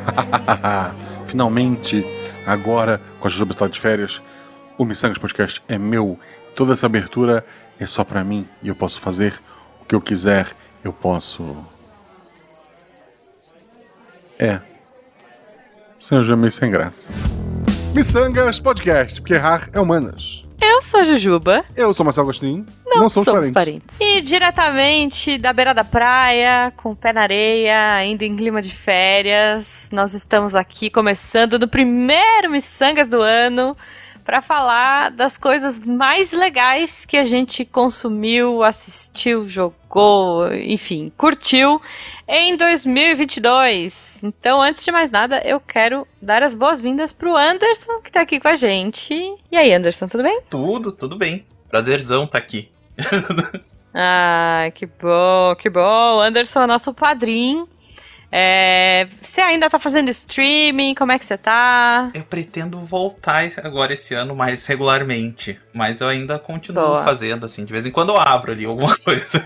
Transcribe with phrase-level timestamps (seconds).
[1.26, 2.04] Finalmente,
[2.46, 4.22] agora, com a Jujuba está de férias,
[4.76, 6.18] o Missangas Podcast é meu.
[6.54, 7.44] Toda essa abertura
[7.78, 9.34] é só pra mim e eu posso fazer
[9.80, 10.48] o que eu quiser.
[10.82, 11.56] Eu posso.
[14.38, 14.60] É.
[15.98, 17.12] Senhor já meio sem graça.
[17.94, 20.43] Missangas Podcast, porque errar é humanas.
[20.60, 21.64] Eu sou a Jujuba.
[21.76, 22.64] Eu sou Marcelo Agostinho.
[22.86, 23.52] Não, somos, somos parentes.
[23.52, 24.00] parentes.
[24.00, 28.70] E diretamente da beira da praia, com o pé na areia, ainda em clima de
[28.70, 33.76] férias, nós estamos aqui começando no primeiro Missangas do ano
[34.24, 41.80] para falar das coisas mais legais que a gente consumiu, assistiu, jogou, enfim, curtiu
[42.26, 44.24] em 2022.
[44.24, 48.40] Então, antes de mais nada, eu quero dar as boas-vindas pro Anderson, que tá aqui
[48.40, 49.14] com a gente.
[49.52, 50.40] E aí, Anderson, tudo bem?
[50.48, 51.44] Tudo, tudo bem.
[51.68, 52.70] Prazerzão tá aqui.
[53.92, 56.20] ah, que bom, que bom.
[56.20, 57.68] Anderson é nosso padrinho
[58.36, 60.96] é, você ainda tá fazendo streaming?
[60.96, 62.10] Como é que você tá?
[62.12, 65.56] Eu pretendo voltar agora esse ano mais regularmente.
[65.72, 67.04] Mas eu ainda continuo Boa.
[67.04, 67.64] fazendo, assim.
[67.64, 69.40] De vez em quando eu abro ali alguma coisa.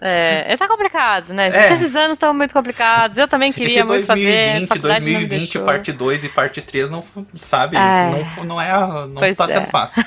[0.00, 1.48] É, tá complicado, né?
[1.48, 1.72] É.
[1.72, 3.18] Esses anos estão muito complicados.
[3.18, 4.80] Eu também queria muito 2020, fazer.
[4.80, 7.04] 2020, parte 2 e parte 3 não,
[7.34, 7.76] sabe?
[7.76, 8.24] É.
[8.36, 8.70] Não, não é.
[9.08, 9.66] Não pois tá sendo é.
[9.66, 10.04] fácil.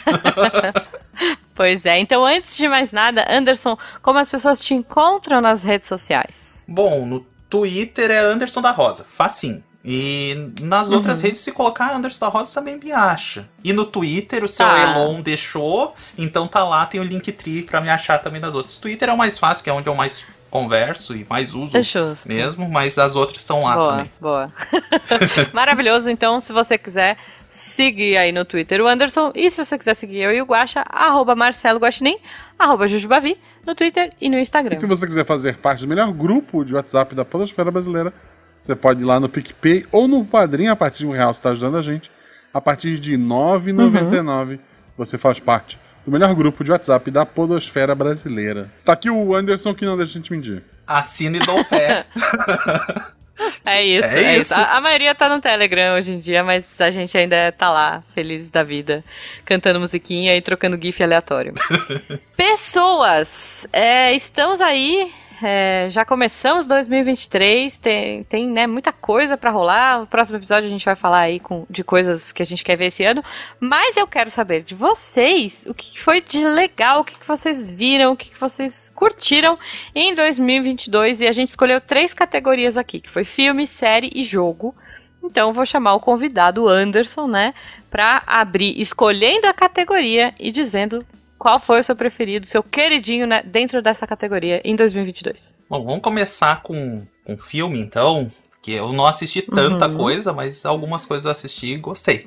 [1.54, 2.00] pois é.
[2.00, 6.64] Então, antes de mais nada, Anderson, como as pessoas te encontram nas redes sociais?
[6.66, 9.64] Bom, no Twitter é Anderson da Rosa, facinho.
[9.86, 10.96] E nas uhum.
[10.96, 13.48] outras redes, se colocar Anderson da Rosa, também me acha.
[13.64, 14.82] E no Twitter, o seu tá.
[14.82, 18.76] Elon deixou, então tá lá, tem o Linktree pra me achar também das outras.
[18.76, 21.78] O Twitter é o mais fácil, que é onde eu mais converso e mais uso
[21.78, 21.82] é
[22.28, 24.12] mesmo, mas as outras estão lá boa, também.
[24.20, 24.52] Boa.
[25.54, 26.10] Maravilhoso.
[26.10, 27.18] Então, se você quiser
[27.52, 30.84] seguir aí no Twitter o Anderson, e se você quiser seguir eu e o Guaxa,
[30.90, 32.18] arroba Marcelo Guaxinim,
[32.58, 34.76] arroba Jujubavi, no Twitter e no Instagram.
[34.76, 38.14] E se você quiser fazer parte do melhor grupo de WhatsApp da Podosfera Brasileira,
[38.58, 41.40] você pode ir lá no PicPay ou no Padrinho, a partir de um real você
[41.40, 42.12] está ajudando a gente.
[42.54, 44.60] A partir de R$ 9,99 uhum.
[44.98, 48.72] você faz parte do melhor grupo de WhatsApp da Podosfera Brasileira.
[48.86, 50.64] Tá aqui o Anderson que não deixa a gente mentir.
[50.86, 52.06] Assine e dou fé.
[53.66, 54.54] É isso, é, é isso.
[54.54, 54.54] isso.
[54.56, 58.04] A, a, maioria tá no Telegram hoje em dia, mas a gente ainda tá lá,
[58.14, 59.04] feliz da vida,
[59.46, 61.54] cantando musiquinha e trocando GIF aleatório.
[62.36, 70.02] Pessoas, é, estamos aí é, já começamos 2023, tem, tem né, muita coisa para rolar.
[70.02, 72.76] No próximo episódio a gente vai falar aí com, de coisas que a gente quer
[72.76, 73.24] ver esse ano.
[73.60, 78.14] Mas eu quero saber de vocês o que foi de legal, o que, vocês viram,
[78.14, 79.58] o que, vocês curtiram
[79.96, 81.22] em 2022.
[81.22, 84.76] E a gente escolheu três categorias aqui, que foi filme, série e jogo.
[85.24, 87.54] Então vou chamar o convidado Anderson, né,
[87.90, 91.06] para abrir escolhendo a categoria e dizendo
[91.44, 95.58] qual foi o seu preferido, seu queridinho né, dentro dessa categoria em 2022?
[95.70, 98.32] Bom, vamos começar com um filme então,
[98.62, 99.98] que eu não assisti tanta uhum.
[99.98, 102.26] coisa, mas algumas coisas eu assisti e gostei.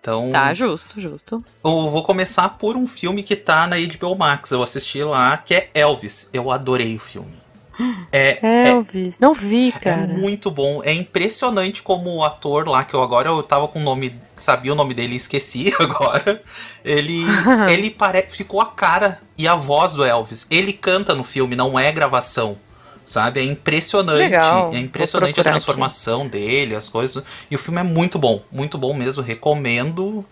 [0.00, 1.44] Então, tá, justo, justo.
[1.64, 4.52] Eu vou começar por um filme que tá na HBO Max.
[4.52, 6.30] Eu assisti lá, que é Elvis.
[6.32, 7.34] Eu adorei o filme.
[8.10, 10.02] É, é, Elvis, é, não vi, cara.
[10.02, 10.80] É muito bom.
[10.82, 14.72] É impressionante como o ator lá, que eu agora eu tava com o nome, sabia
[14.72, 16.42] o nome dele e esqueci agora.
[16.84, 17.24] Ele,
[17.70, 18.22] ele pare...
[18.28, 20.46] ficou a cara e a voz do Elvis.
[20.50, 22.58] Ele canta no filme, não é gravação.
[23.04, 23.40] Sabe?
[23.40, 24.18] É impressionante.
[24.18, 24.70] Legal.
[24.74, 26.30] É impressionante a transformação aqui.
[26.30, 27.24] dele, as coisas.
[27.50, 29.22] E o filme é muito bom, muito bom mesmo.
[29.22, 30.24] Recomendo.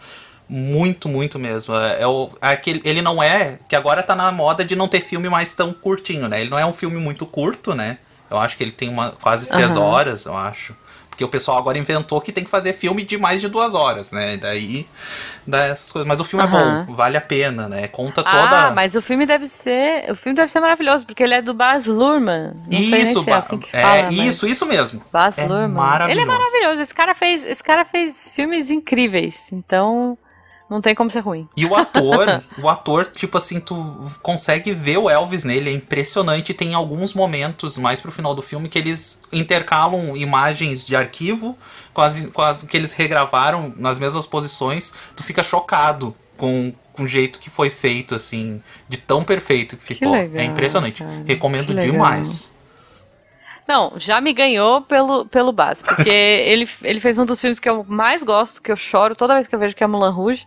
[0.48, 1.74] Muito, muito mesmo.
[1.74, 3.58] É, é, o, é aquele, ele não é.
[3.68, 6.40] Que agora tá na moda de não ter filme mais tão curtinho, né?
[6.40, 7.98] Ele não é um filme muito curto, né?
[8.30, 9.82] Eu acho que ele tem uma, quase três uhum.
[9.82, 10.74] horas, eu acho.
[11.16, 14.12] Porque o pessoal agora inventou que tem que fazer filme de mais de duas horas,
[14.12, 14.36] né?
[14.36, 14.86] Daí
[15.46, 16.06] dá essas coisas.
[16.06, 16.82] Mas o filme uhum.
[16.82, 17.88] é bom, vale a pena, né?
[17.88, 18.66] Conta toda.
[18.66, 20.10] Ah, mas o filme deve ser.
[20.10, 22.52] O filme deve ser maravilhoso, porque ele é do Baz Luhrmann.
[22.70, 25.02] Não isso, é assim que é, fala, isso, isso mesmo.
[25.10, 26.10] Baz é Luhrmann.
[26.10, 26.82] Ele é maravilhoso.
[26.82, 29.50] Esse cara fez, esse cara fez filmes incríveis.
[29.52, 30.18] Então.
[30.68, 31.48] Não tem como ser ruim.
[31.56, 33.76] E o ator, o ator, tipo assim, tu
[34.20, 36.52] consegue ver o Elvis nele, é impressionante.
[36.52, 41.56] Tem alguns momentos mais pro final do filme que eles intercalam imagens de arquivo
[41.94, 44.92] com as, com as que eles regravaram nas mesmas posições.
[45.14, 49.84] Tu fica chocado com, com o jeito que foi feito, assim, de tão perfeito que
[49.84, 50.10] ficou.
[50.12, 51.04] Que é legal, é impressionante.
[51.04, 52.55] Cara, Recomendo demais.
[53.66, 55.94] Não, já me ganhou pelo, pelo básico.
[55.94, 59.34] Porque ele, ele fez um dos filmes que eu mais gosto, que eu choro toda
[59.34, 60.46] vez que eu vejo que é Mulan Rouge.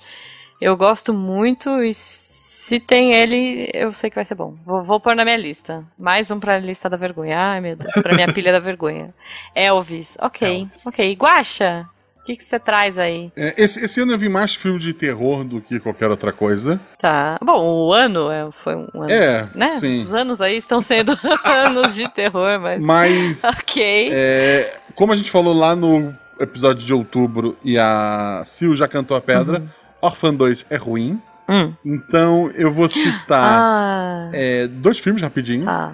[0.61, 4.55] Eu gosto muito e se tem ele, eu sei que vai ser bom.
[4.65, 5.85] Vou, vou pôr na minha lista.
[5.97, 7.39] Mais um pra lista da vergonha.
[7.39, 7.91] Ai, meu Deus.
[8.03, 9.13] Pra minha pilha da vergonha.
[9.55, 10.17] Elvis.
[10.19, 10.85] Ok, Elvis.
[10.85, 11.15] ok.
[11.15, 11.87] Guacha.
[12.29, 13.31] O que que você traz aí?
[13.35, 16.79] É, esse, esse ano eu vi mais filme de terror do que qualquer outra coisa.
[16.99, 17.39] Tá.
[17.43, 19.09] Bom, o ano é, foi um ano.
[19.11, 19.71] É, né?
[19.79, 19.99] sim.
[20.03, 22.79] Os anos aí estão sendo anos de terror, mas.
[22.79, 24.11] Mas, Ok.
[24.13, 29.17] é, como a gente falou lá no episódio de outubro e a Sil já cantou
[29.17, 29.63] a pedra,
[29.99, 31.19] Orphan 2 é ruim.
[31.49, 31.73] Hum.
[31.83, 34.29] Então eu vou citar Ah.
[34.33, 35.65] é, dois filmes rapidinho.
[35.65, 35.93] Tá.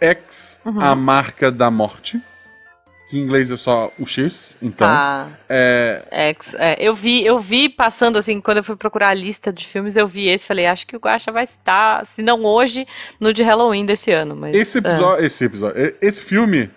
[0.00, 0.80] X, Uhum.
[0.80, 2.20] A Marca da Morte.
[3.08, 4.56] Que em inglês é só o X.
[4.60, 5.28] Então, Tá.
[5.48, 9.52] é, Ex, é, eu vi, eu vi passando assim, quando eu fui procurar a lista
[9.52, 12.84] de filmes, eu vi esse, falei, acho que o Guacha vai estar, se não hoje,
[13.20, 16.68] no de Halloween desse ano, mas esse episódio, esse episódio, é, esse filme,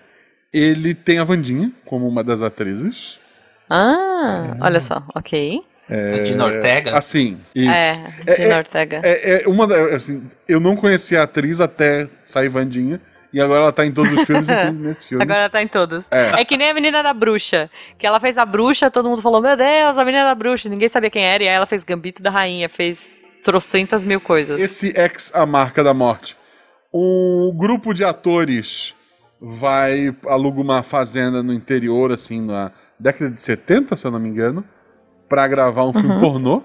[0.54, 3.20] ele tem a Vandinha como uma das atrizes.
[3.68, 5.64] Ah, olha só, ok.
[5.90, 6.96] A Dina Ortega.
[6.96, 7.72] Assim, isso.
[7.72, 9.02] É, Gina é, Ortega.
[9.04, 9.66] é, é uma
[9.96, 14.12] assim, eu não conhecia a atriz até sair Vandinha e agora ela tá em todos
[14.12, 15.24] os filmes, inclusive nesse filme.
[15.24, 16.08] Agora ela tá em todos.
[16.12, 16.42] É.
[16.42, 16.46] É.
[16.46, 17.70] que nem a menina da bruxa.
[17.98, 20.68] Que ela fez a bruxa, todo mundo falou, meu Deus, a menina da bruxa.
[20.70, 21.44] Ninguém sabia quem era.
[21.44, 24.60] E aí ela fez Gambito da Rainha, fez trocentas mil coisas.
[24.60, 26.36] Esse X, A Marca da Morte.
[26.94, 28.96] Um grupo de atores
[29.40, 34.28] vai aluga uma fazenda no interior, assim, na década de 70, se eu não me
[34.28, 34.66] engano,
[35.30, 36.62] pra gravar um filme pornô.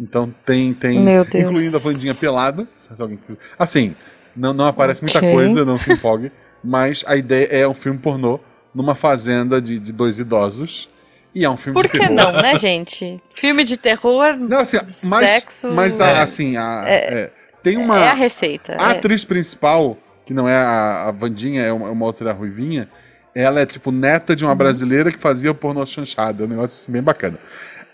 [0.00, 1.04] Então tem, tem Uhum.
[1.04, 1.44] Meu Deus.
[1.44, 3.38] incluindo a Vandinha pelada, se alguém quiser.
[3.58, 3.94] Assim,
[4.36, 5.32] não, não aparece muita Ok.
[5.32, 6.30] coisa, não se empolgue,
[6.62, 8.38] mas a ideia é um filme pornô
[8.74, 10.88] numa fazenda de, de dois idosos.
[11.34, 12.14] E é um filme Por de que terror.
[12.14, 13.16] não, né, gente?
[13.32, 16.20] Filme de terror Não, assim, mas, Sexo, mas a- é.
[16.20, 17.30] assim, a- é,
[17.62, 17.98] tem uma.
[17.98, 18.76] é a receita.
[18.78, 18.96] A é.
[18.98, 19.96] atriz principal,
[20.26, 22.86] que não é a, a Vandinha, é uma, é uma outra ruivinha,
[23.34, 24.36] ela é tipo neta Uhum.
[24.36, 26.42] de uma brasileira que fazia pornô chanchada.
[26.44, 27.38] É um negócio assim, bem bacana.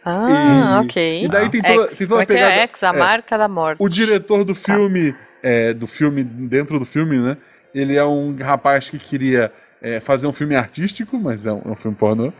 [0.05, 1.25] Ah, E- ok.
[1.25, 2.34] e daí tem toda- tem toda a é que é?
[2.37, 2.93] pegada- X, a é.
[2.93, 3.79] marca da morte.
[3.81, 7.37] O diretor do filme, é, do filme, dentro do filme, né?
[7.75, 11.69] Ele é um rapaz que queria é, fazer um filme artístico, mas é um, é
[11.70, 12.32] um filme pornô.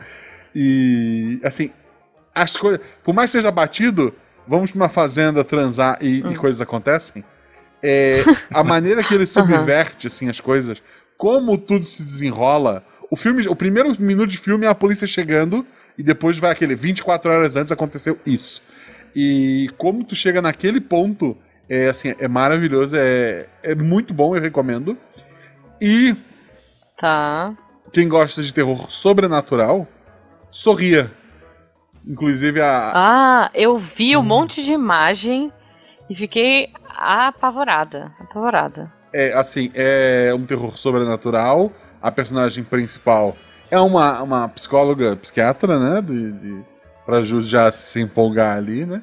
[0.53, 1.71] E, assim,
[2.33, 2.79] as coisas.
[3.03, 4.13] Por mais que seja batido,
[4.47, 6.31] vamos pra uma fazenda transar e, Hum.
[6.31, 7.23] e coisas acontecem.
[7.81, 8.17] É,
[8.51, 10.81] a maneira que ele subverte, assim, as coisas,
[11.17, 12.83] como tudo se desenrola.
[13.11, 15.65] O filme, o primeiro minuto de filme é a polícia chegando
[15.97, 18.61] e depois vai aquele 24 horas antes aconteceu isso.
[19.15, 21.35] E como tu chega naquele ponto,
[21.69, 24.97] é assim, é maravilhoso, é, é muito bom, eu recomendo.
[25.81, 26.15] E
[26.97, 27.53] Tá.
[27.93, 29.87] quem gosta de terror sobrenatural,
[30.51, 31.11] sorria.
[32.05, 32.91] Inclusive a.
[32.95, 34.21] Ah, eu vi Hum.
[34.21, 35.51] um monte de imagem
[36.09, 38.11] e fiquei apavorada.
[38.19, 38.91] Apavorada.
[39.13, 41.71] É assim, é um terror sobrenatural.
[42.01, 43.35] A personagem principal
[43.69, 46.01] é uma, uma psicóloga, psiquiatra, né?
[46.01, 46.63] De, de,
[47.05, 49.01] pra Jus já se empolgar ali, né?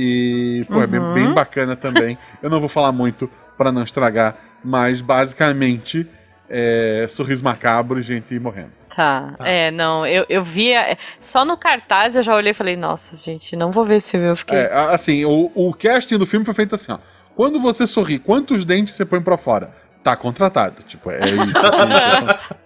[0.00, 1.12] E, pô, é bem, Uhum.
[1.14, 2.16] bem bacana também.
[2.40, 6.06] Eu não vou falar muito pra não estragar, mas basicamente
[6.48, 8.70] é sorriso macabro e gente morrendo.
[8.94, 9.34] Tá.
[9.40, 10.96] É, não, eu, eu via.
[11.20, 14.26] Só no cartaz eu já olhei e falei, nossa, gente, não vou ver esse filme.
[14.26, 14.56] Eu fiquei.
[14.58, 16.98] É, assim, o, o casting do filme foi feito assim, ó.
[17.36, 19.70] Quando você sorri, quantos dentes você põe pra fora?
[20.02, 20.82] Tá contratado.
[20.84, 21.60] Tipo, é isso.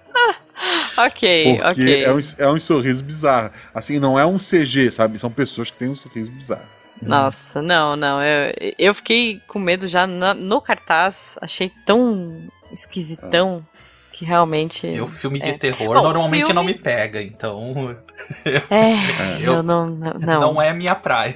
[0.97, 2.05] ok, Porque ok.
[2.05, 3.51] é, um, é um sorriso bizarro.
[3.75, 5.19] Assim, não é um CG, sabe?
[5.19, 6.63] São pessoas que têm um sorriso bizarro.
[7.03, 8.23] Nossa, não, não.
[8.23, 11.37] Eu, eu fiquei com medo já na- no cartaz.
[11.41, 13.65] Achei tão esquisitão
[14.13, 14.87] que realmente.
[14.87, 15.59] Eu, filme de é.
[15.59, 17.97] terror, Bom, normalmente filme- não me pega, então
[18.71, 18.95] É,
[19.43, 19.87] Eu- eu não.
[19.87, 20.41] Não, não.
[20.53, 21.35] não é a minha praia.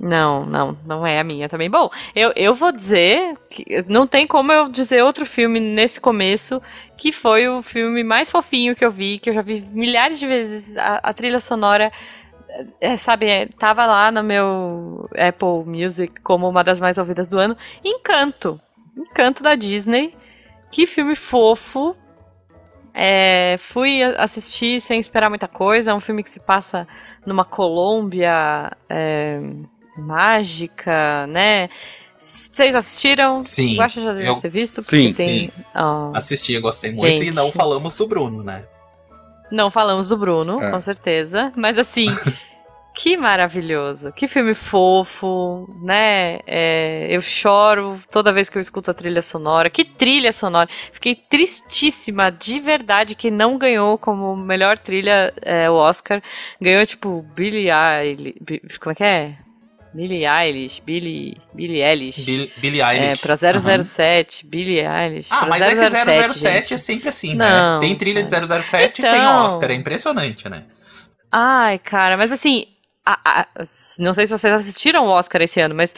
[0.00, 1.68] Não, não, não é a minha também.
[1.68, 6.62] Bom, eu, eu vou dizer que não tem como eu dizer outro filme nesse começo
[6.96, 10.26] que foi o filme mais fofinho que eu vi, que eu já vi milhares de
[10.28, 10.76] vezes.
[10.76, 11.90] A, a trilha sonora,
[12.80, 17.38] é, sabe, é, tava lá no meu Apple Music como uma das mais ouvidas do
[17.38, 17.56] ano.
[17.84, 18.60] Encanto.
[18.96, 20.14] Encanto da Disney.
[20.70, 21.96] Que filme fofo.
[22.92, 25.90] É, fui assistir sem esperar muita coisa.
[25.92, 26.86] É um filme que se passa
[27.24, 29.40] numa Colômbia é,
[29.96, 31.68] mágica, né?
[32.18, 33.38] Vocês assistiram?
[33.38, 34.82] Sim, Eu acho que já deve eu- ter visto.
[34.82, 37.56] Sim, tem, ó, Assisti, gostei muito e não Gente.
[37.56, 38.64] falamos do Bruno, né?
[39.52, 40.70] Não falamos do Bruno, É.
[40.70, 41.52] com certeza.
[41.56, 42.06] Mas assim,
[43.00, 44.12] que maravilhoso.
[44.12, 46.40] Que filme fofo, né?
[46.46, 49.70] É, eu choro toda vez que eu escuto a trilha sonora.
[49.70, 50.68] Que trilha sonora.
[50.92, 56.20] Fiquei tristíssima, de verdade, que não ganhou como melhor trilha é, o Oscar.
[56.60, 58.78] Ganhou, tipo, Billie Eilish.
[58.80, 59.34] Como é que é?
[59.94, 62.24] Billie Eilish, Billie, Billie Eilish.
[62.24, 63.22] Bill- Billie é, Eilish.
[63.22, 65.28] pra 007, Billie Eilish.
[65.30, 66.74] Ah, mas é que 007 gente.
[66.74, 67.80] é sempre assim, Não, né?
[67.86, 69.46] Tem trilha de 007 e tem Então.
[69.46, 69.70] Oscar.
[69.70, 70.64] É impressionante, né?
[71.30, 72.66] Ai, cara, mas assim,
[73.12, 73.46] a- a-
[73.98, 75.94] não sei se vocês assistiram o Oscar esse ano, mas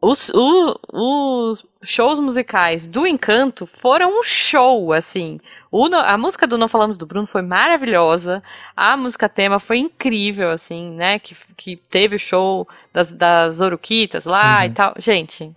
[0.00, 5.40] os, o- os shows musicais do Encanto foram um show, assim.
[5.72, 8.42] O a música do Não Falamos do Bruno foi maravilhosa.
[8.76, 11.18] A música tema foi incrível, assim, né?
[11.18, 14.94] Que, que teve o show das, das Oruquitas lá e tal.
[14.98, 15.52] Gente,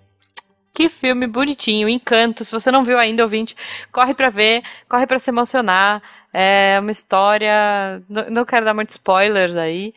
[0.73, 2.43] que filme bonitinho, Encanto.
[2.43, 3.55] Se você não viu ainda, ouvinte,
[3.91, 6.01] corre pra ver, corre pra se emocionar.
[6.33, 8.01] É uma história.
[8.09, 9.93] Não, não quero dar muitos spoilers aí,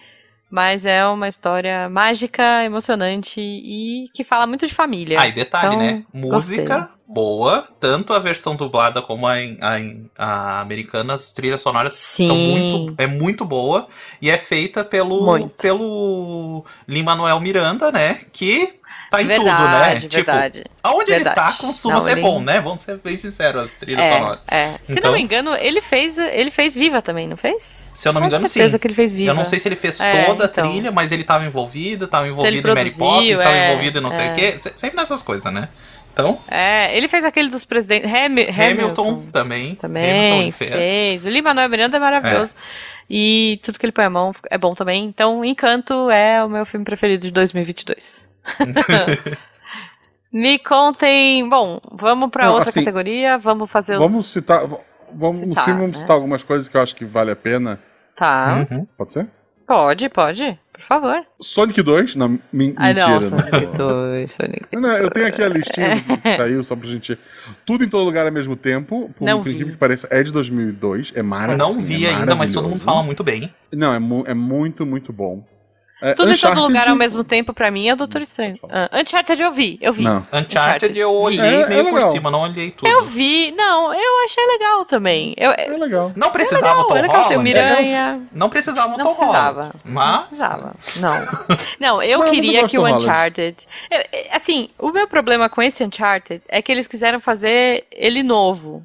[0.54, 5.20] mas é uma história mágica, emocionante e que fala muito de família.
[5.20, 6.04] Ah, e detalhe, Então, né?
[6.12, 6.94] Música gostei.
[7.08, 9.78] boa, tanto a versão dublada como a, a,
[10.16, 12.28] a americana, as trilhas sonoras Sim.
[12.28, 13.88] são muito, é muito boa
[14.22, 15.48] e é feita pelo Muito.
[15.56, 18.20] pelo Lin-Manuel Miranda, né?
[18.32, 18.74] Que
[19.10, 20.00] tá em verdade, tudo, né?
[20.00, 20.64] Tipo, verdade.
[20.82, 21.36] aonde ele verdade.
[21.36, 22.60] tá, consuma Não, ser ele- bom, né?
[22.60, 24.40] Vamos ser bem sinceros, as trilhas É, sonoras.
[24.48, 24.74] é.
[24.82, 27.62] Se Então- não me engano, ele fez, ele fez Viva também, não fez?
[27.94, 28.78] Se eu não me Com engano, certeza sim.
[28.80, 29.30] que ele fez Viva.
[29.30, 30.70] Eu não sei se ele fez É, toda a então.
[30.70, 33.98] trilha, mas ele tava envolvido, tava envolvido ele em Mary produziu, Poppins, tava é, envolvido
[33.98, 34.32] em não sei é.
[34.32, 34.58] o quê.
[34.58, 35.68] Se- Sempre nessas coisas, né?
[36.12, 38.08] Então, É, ele fez aquele dos presidentes.
[38.12, 39.60] Hami- Hamilton, também.
[39.62, 40.70] Hamilton Também ele fez.
[40.72, 41.24] fez.
[41.24, 42.54] O Lin-Manuel Miranda é maravilhoso.
[43.10, 45.04] E tudo que ele põe a mão é bom também.
[45.04, 48.28] Então, Encanto é o meu filme preferido de 2022.
[50.32, 51.48] Me contem.
[51.48, 53.38] Bom, vamos pra Não, outra assim, categoria.
[53.38, 54.00] Vamos fazer os.
[54.00, 54.66] Vamos citar.
[55.16, 56.00] Vamos, no Citar, filme vamos né?
[56.00, 57.78] citar algumas coisas que eu acho que vale a pena.
[58.16, 58.66] Tá.
[58.70, 58.84] Uhum.
[58.98, 59.28] Pode ser?
[59.64, 60.52] Pode, pode.
[60.72, 61.24] Por favor.
[61.40, 63.20] Sonic 2, não, min- Ai, mentira.
[63.20, 63.42] não, né?
[63.48, 64.66] Sonic 2, Sonic.
[64.76, 67.16] Não, eu tenho aqui a listinha do que saiu, só pra gente.
[67.64, 69.08] Tudo em todo lugar ao mesmo tempo.
[69.16, 69.72] Por Não incrível vi.
[69.74, 71.12] que pareça, é de 2002.
[71.14, 71.78] É Eu maravilhoso.
[71.78, 73.54] não vi ainda, mas todo mundo fala muito bem.
[73.72, 75.46] Não, é, mu- é muito, muito bom.
[76.04, 78.56] É, Tudo em todo Uncharted- lugar ao mesmo tempo, pra mim, é o Doutor Estranho.
[78.68, 80.02] Ah, Uncharted eu vi, eu vi.
[80.04, 80.26] Não.
[80.32, 82.10] Uncharted eu olhei É, é meio por legal.
[82.10, 82.86] cima, não olhei tudo.
[82.88, 85.34] Eu vi, não, eu achei legal também.
[85.36, 86.12] Eu, É legal.
[86.14, 87.42] Não precisava legal, Tom é legal Holland.
[87.42, 88.20] Miranha.
[88.32, 89.60] Não precisava Não Tom precisava.
[89.62, 89.74] Holland.
[89.84, 90.74] Não Mas precisava.
[91.00, 91.14] Não.
[91.80, 92.86] Não, eu Não, eu queria gosto que o.
[92.86, 93.66] Uncharted.
[93.90, 98.22] eu- eu- assim, o meu problema com esse Uncharted é que eles quiseram fazer ele
[98.22, 98.82] novo.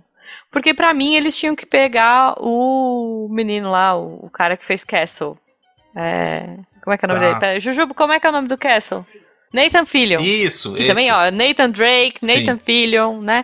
[0.51, 4.83] Porque pra mim eles tinham que pegar o menino lá, o, o cara que fez
[4.83, 5.37] Castle.
[5.95, 6.49] É,
[6.89, 7.27] como é que é o nome Tá.
[7.29, 7.39] dele?
[7.39, 9.05] Pera, Jujubo, como é que é o nome do Castle?
[9.53, 10.21] Nathan Fillion.
[10.21, 10.87] isso, Que esse.
[10.87, 12.61] também, ó, Nathan Drake, Nathan Sim.
[12.63, 13.43] Fillion, né?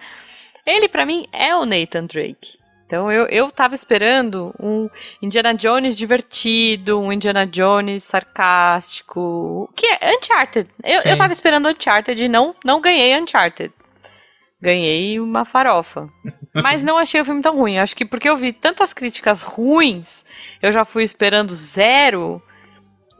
[0.65, 2.57] Ele, pra mim, é o Nathan Drake.
[2.87, 4.87] Então, eu, eu tava esperando um
[5.21, 10.69] Indiana Jones divertido, um Indiana Jones sarcástico, que é Uncharted.
[10.83, 11.09] Eu, Sim.
[11.09, 13.71] eu tava esperando Uncharted e não, não ganhei Uncharted.
[14.61, 16.07] Ganhei uma farofa.
[16.53, 17.77] Mas não achei o filme tão ruim.
[17.79, 20.23] Acho que porque eu vi tantas críticas ruins,
[20.61, 22.41] eu já fui esperando zero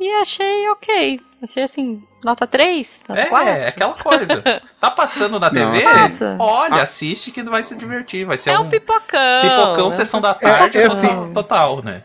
[0.08, 1.20] e achei ok.
[1.42, 3.48] Achei assim, nota 3, nota É, 4.
[3.50, 4.44] é aquela coisa.
[4.80, 5.82] Tá passando na TV?
[5.82, 6.36] Passa.
[6.40, 8.24] Olha, assiste que vai se divertir.
[8.26, 9.42] Vai ser É um um pipocão.
[9.42, 9.92] pipocão né?
[9.92, 10.78] sessão da tarde.
[10.78, 12.04] é total- assim- Total, né?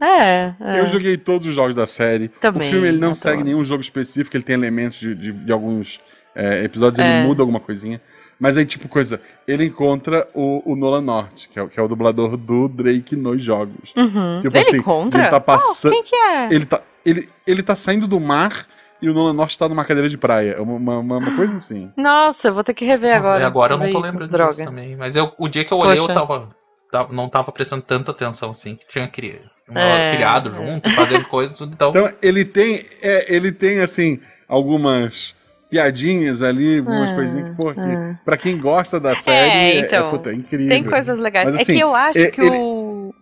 [0.00, 0.80] É, é.
[0.80, 2.28] Eu joguei todos os jogos da série.
[2.28, 5.52] Também, o filme ele não segue nenhum jogo específico, ele tem elementos de, de- de
[5.52, 6.00] alguns
[6.34, 7.22] é, episódios, ele É.
[7.24, 8.00] muda alguma coisinha.
[8.38, 11.82] Mas aí, tipo, coisa, ele encontra o, o Nolan North, que é, o- que é
[11.82, 13.92] o dublador do Drake nos jogos.
[13.96, 14.38] Uhum.
[14.40, 15.20] Tipo ele assim, encontra?
[15.22, 16.48] ele tá passando- Oh, quem que é?
[16.50, 18.66] Ele tá, ele, ele tá saindo do mar
[19.02, 20.52] e o Nolan North tá numa cadeira de praia.
[20.58, 21.90] É uma, uma, uma coisa assim.
[21.96, 23.40] Nossa, eu vou ter que rever agora.
[23.40, 24.10] E agora eu não tô isso.
[24.10, 24.50] lembrando Droga.
[24.52, 24.96] disso também.
[24.96, 26.14] Mas eu, o dia que eu olhei, eu Poxa.
[26.14, 26.48] tava,
[26.90, 30.54] tava- Não tava prestando tanta atenção assim, que tinha cri- um É, criado é.
[30.54, 31.72] junto, fazendo coisas, tudo.
[31.74, 35.34] Então, Então, ele tem, é, ele tem assim, algumas
[35.70, 38.18] piadinhas ali, umas Ah, coisinhas que, pô, que ah.
[38.24, 40.68] pra quem gosta da série, é, então, é, puta, é incrível.
[40.68, 41.46] Tem coisas legais.
[41.46, 43.14] Mas, é assim, que eu acho é- que ele- o.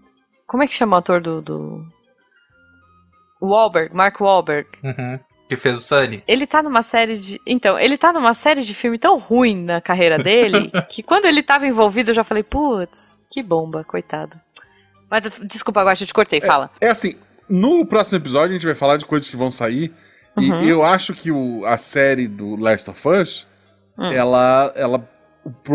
[0.46, 1.42] Como é que chama o ator do.
[1.42, 1.86] do...
[3.40, 4.68] O Wahlberg, Mark Wahlberg.
[4.82, 5.18] uhum,
[5.48, 6.22] que fez o Sunny.
[6.26, 7.40] Ele tá numa série de.
[7.46, 11.42] Então, ele tá numa série de filme tão ruim na carreira dele que quando ele
[11.42, 14.38] tava envolvido eu já falei, putz, que bomba, coitado.
[15.10, 16.70] Mas desculpa, agora eu te cortei, fala.
[16.80, 17.14] É assim,
[17.48, 19.90] no próximo episódio a gente vai falar de coisas que vão sair.
[20.36, 20.62] Uhum.
[20.64, 23.46] E eu acho que o- a série do Last of Us,
[23.96, 24.04] Hum.
[24.12, 25.08] ela, ela,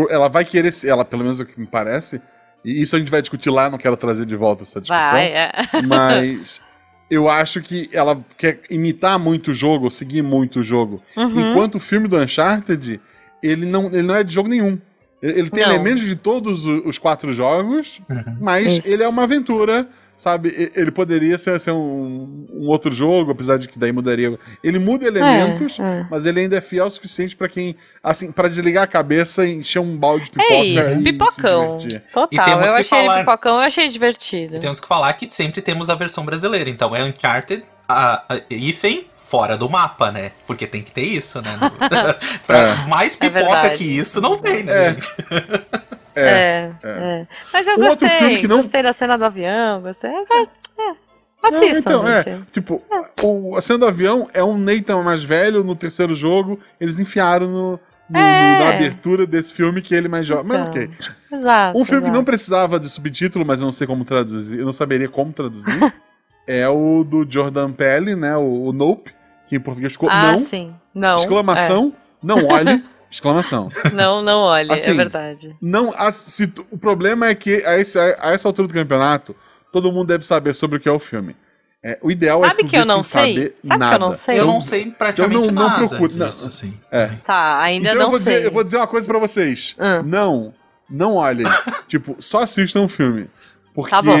[0.08, 2.22] ela vai querer ser, ela, pelo menos é o que me parece,
[2.64, 5.10] e isso a gente vai discutir lá, não quero trazer de volta essa discussão.
[5.10, 5.52] Vai, é.
[5.86, 6.62] Mas
[7.10, 11.02] eu acho que ela quer imitar muito o jogo, seguir muito o jogo.
[11.16, 11.50] Uhum.
[11.52, 13.00] Enquanto o filme do Uncharted,
[13.42, 14.78] ele não, ele não é de jogo nenhum.
[15.22, 15.70] Ele, ele tem Não.
[15.74, 18.38] elementos de todos os quatro jogos, Uhum.
[18.42, 18.92] mas Isso.
[18.92, 20.48] ele é uma aventura, sabe?
[20.48, 24.38] E- Ele poderia ser, ser um, um outro jogo, apesar de que daí mudaria.
[24.62, 26.06] Ele muda elementos, É, é.
[26.10, 29.54] mas ele ainda é fiel o suficiente pra quem, assim, para desligar a cabeça e
[29.54, 30.52] encher um balde de pipoca.
[30.54, 31.78] É isso, e pipocão.
[31.80, 32.44] E Total.
[32.44, 34.58] temos Eu que achei falar- pipocão, eu achei divertido.
[34.60, 36.68] Temos que falar que sempre temos a versão brasileira.
[36.70, 40.32] Então é Uncharted, a, a, hífen, fora do mapa, né?
[40.46, 41.58] Porque tem que ter isso, né?
[42.46, 42.86] pra É.
[42.86, 44.96] mais É pipoca que isso, não tem, né?
[46.16, 46.22] É.
[46.22, 46.70] É.
[46.82, 47.26] É, é.
[47.52, 48.08] Mas eu Um gostei.
[48.08, 50.10] filme que não- Gostei da cena do avião, gostei.
[50.10, 50.94] É, é,
[51.42, 52.50] Assistam, então, é, gente.
[52.52, 52.82] tipo,
[53.22, 57.46] o, a cena do avião é um Nathan mais velho no terceiro jogo, eles enfiaram
[57.46, 58.52] no, no- É.
[58.52, 60.46] no- na abertura desse filme que ele mais jovem.
[60.46, 60.90] Mas Então, ok.
[61.32, 61.78] Exato.
[61.78, 62.16] Um filme que exato.
[62.18, 65.92] não precisava de subtítulo, mas eu não sei como traduzir, eu não saberia como traduzir,
[66.46, 68.34] é o do Jordan Peele, né?
[68.36, 69.10] O, o Nope,
[69.46, 70.72] que em português ficou Ah, não, sim.
[70.94, 71.14] Não.
[71.16, 71.92] exclamação,
[72.22, 72.82] não olhe,
[73.14, 73.68] exclamação.
[73.84, 73.90] é.
[73.90, 75.56] Não, não olhe, é Assim, verdade.
[75.60, 79.34] Não, as- se o problema é que a, esse- a essa altura do campeonato,
[79.72, 81.36] todo mundo deve saber sobre o que é o filme.
[81.82, 83.34] É, o ideal é Sabe tu que eu não sei?
[83.34, 83.94] saber Sabe que nada.
[83.96, 84.40] eu não sei?
[84.40, 86.30] Eu não sei praticamente eu não- não nada procuro, não.
[86.30, 86.80] disso, assim.
[86.90, 87.06] É.
[87.26, 88.34] Tá, ainda Então não eu vou, sei.
[88.36, 89.76] dizer, eu vou dizer uma coisa pra vocês.
[89.78, 90.02] Ah.
[90.02, 90.54] Não,
[90.88, 91.44] não olhem.
[91.86, 93.28] tipo, só assistam o filme.
[93.74, 93.90] Porque.
[93.90, 94.16] Tá bom.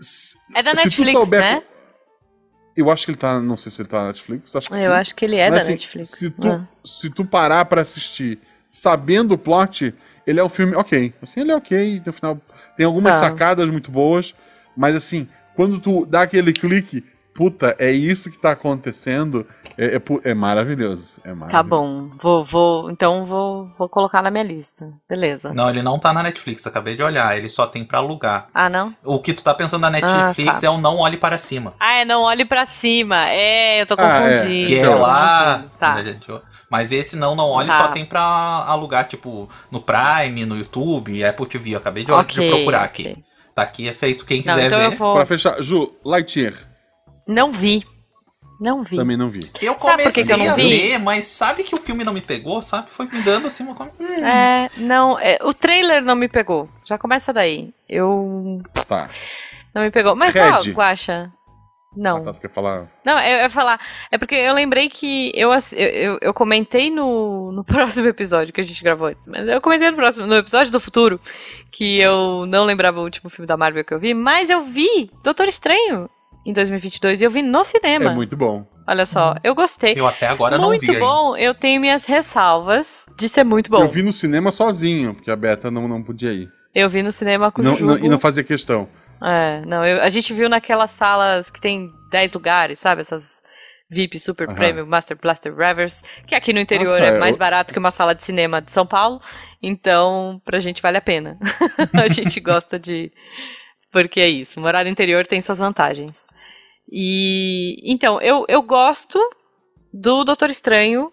[0.00, 1.62] se- É da se tu Netflix, souber- né?
[2.78, 3.40] Eu acho que ele tá.
[3.40, 4.54] Não sei se ele tá na Netflix.
[4.54, 4.82] Acho que sim.
[4.84, 6.08] Eu acho que ele é Mas, da assim, Netflix.
[6.10, 6.64] Se tu, Ah.
[6.84, 9.94] se tu parar pra assistir sabendo o plot,
[10.26, 11.12] ele é um filme ok.
[11.22, 12.02] Assim, ele é ok.
[12.06, 12.40] No final,
[12.76, 13.28] tem algumas Tá.
[13.30, 14.34] sacadas muito boas.
[14.76, 17.04] Mas assim, quando tu dá aquele clique,
[17.34, 19.46] puta, é isso que tá acontecendo,
[19.78, 21.20] é, é é maravilhoso.
[21.24, 21.52] É maravilhoso.
[21.52, 24.92] Tá bom, vou, vou, então vou, vou colocar na minha lista.
[25.08, 25.52] Beleza.
[25.54, 28.48] Não, ele não tá na Netflix, acabei de olhar, ele só tem pra alugar.
[28.52, 28.94] Ah, não?
[29.04, 30.66] O que tu tá pensando na Netflix tá.
[30.66, 31.74] é o Não Olhe Para Cima.
[31.78, 33.28] Ah, é não olhe pra cima.
[33.30, 34.38] É, eu tô Ah, é.
[34.40, 34.66] confundindo.
[34.68, 35.64] Que é lá.
[35.78, 36.02] Tá.
[36.02, 36.32] gente-
[36.70, 37.76] Mas esse não, não olhe, Tá.
[37.78, 41.70] só tem pra alugar, tipo, no Prime, no YouTube, Apple TV.
[41.74, 43.02] Eu acabei de, de Ok, procurar aqui.
[43.02, 43.24] ok.
[43.54, 44.96] Tá aqui, é feito quem Não, quiser então eu ver.
[44.96, 45.14] vou.
[45.14, 46.52] Pra fechar, Ju, Lightyear,
[47.26, 47.82] Não vi.
[48.60, 48.96] Não vi.
[48.96, 49.40] também não vi.
[49.62, 50.68] Eu Sabe comecei que eu não a vi?
[50.68, 52.90] ver, mas sabe que o filme não me pegou, sabe?
[52.90, 53.92] Foi me dando assim uma coisa.
[54.00, 56.68] Hum, É, não, é, o trailer não me pegou.
[56.84, 57.72] Já começa daí.
[57.88, 58.58] Eu.
[58.88, 59.08] Tá.
[59.74, 60.16] Não me pegou.
[60.16, 60.50] Mas Red.
[60.50, 61.30] ó, Guaxa.
[61.96, 62.18] Não.
[62.18, 62.86] Ah, tá, quer falar?
[63.04, 63.80] Não, eu eu ia falar.
[64.10, 68.64] É porque eu lembrei que eu, eu, eu comentei no, no próximo episódio que a
[68.64, 69.26] gente gravou antes.
[69.26, 71.18] Mas eu comentei no próximo, no episódio do futuro,
[71.70, 75.10] que eu não lembrava o último filme da Marvel que eu vi, mas eu vi
[75.24, 76.10] Doutor Estranho
[76.48, 78.10] em 2022 e eu vi no cinema.
[78.10, 78.66] É muito bom.
[78.86, 79.94] Olha só, eu gostei.
[79.96, 81.00] Eu até agora não muito vi ainda.
[81.00, 83.80] bom, eu tenho minhas ressalvas de ser muito bom.
[83.82, 86.48] Eu vi no cinema sozinho, porque a Beta não, não podia ir.
[86.74, 87.98] Eu vi no cinema com o Não, Jujubo.
[87.98, 88.88] não- e não fazia questão.
[89.22, 93.00] É, não, eu- a gente viu naquelas salas que tem 10 lugares, sabe?
[93.00, 93.42] Essas
[93.90, 94.54] VIP, Super Aham.
[94.56, 97.78] Premium, Master Blaster Revers, que aqui no interior Ah, tá, é mais eu- barato que
[97.78, 99.20] uma sala de cinema de São Paulo,
[99.62, 101.36] então pra gente vale a pena.
[101.92, 103.10] a gente gosta de.
[103.90, 106.26] Porque é isso, morar no interior tem suas vantagens.
[106.90, 109.18] E então, eu, eu gosto
[109.92, 111.10] do Doutor Estranho,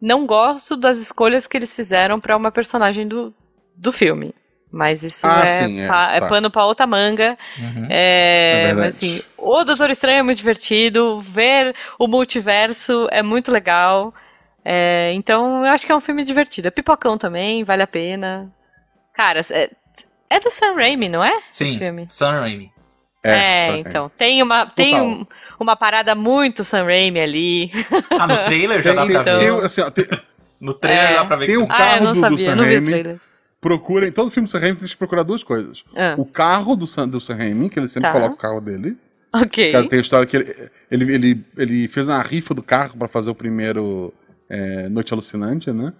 [0.00, 3.34] não gosto das escolhas que eles fizeram pra uma personagem do,
[3.76, 4.34] do filme.
[4.70, 6.26] Mas isso Ah, é, sim, é, pa- é tá.
[6.28, 7.38] pano pra outra manga.
[7.56, 7.86] Uhum.
[7.88, 13.52] É, É mas assim, o Doutor Estranho é muito divertido, ver o multiverso é muito
[13.52, 14.12] legal.
[14.64, 16.66] É, então, eu acho que é um filme divertido.
[16.68, 18.52] É pipocão também, vale a pena.
[19.12, 19.70] Cara, é,
[20.28, 21.40] é do Sam Raimi, não é?
[21.48, 22.06] Sim, filme.
[22.08, 22.72] Sam Raimi.
[23.30, 24.10] É, só- então.
[24.18, 25.26] Tem, uma, tem um-
[25.58, 27.70] uma parada muito Sam Raimi ali.
[28.10, 29.64] Ah, no trailer já Tem, dá tem, pra tem, ver.
[29.64, 30.06] assim, ó, tem-
[30.60, 31.14] No trailer É.
[31.14, 31.70] dá pra ver Tem que tem.
[31.70, 33.20] ah, carro não do- do sabia, Sam não vi o Raimi.
[33.60, 34.12] procurem.
[34.12, 35.84] Todo filme do Sam Raimi tem que procurar duas coisas.
[35.96, 38.12] Ah, O carro do Sam, do Sam Raimi, que ele sempre Tá.
[38.12, 38.96] coloca o carro dele.
[39.32, 39.72] ok.
[39.72, 40.54] Caso tem a história que ele,
[40.90, 44.12] ele, ele, ele fez uma rifa do carro pra fazer o primeiro
[44.48, 45.92] é, Noite Alucinante, né?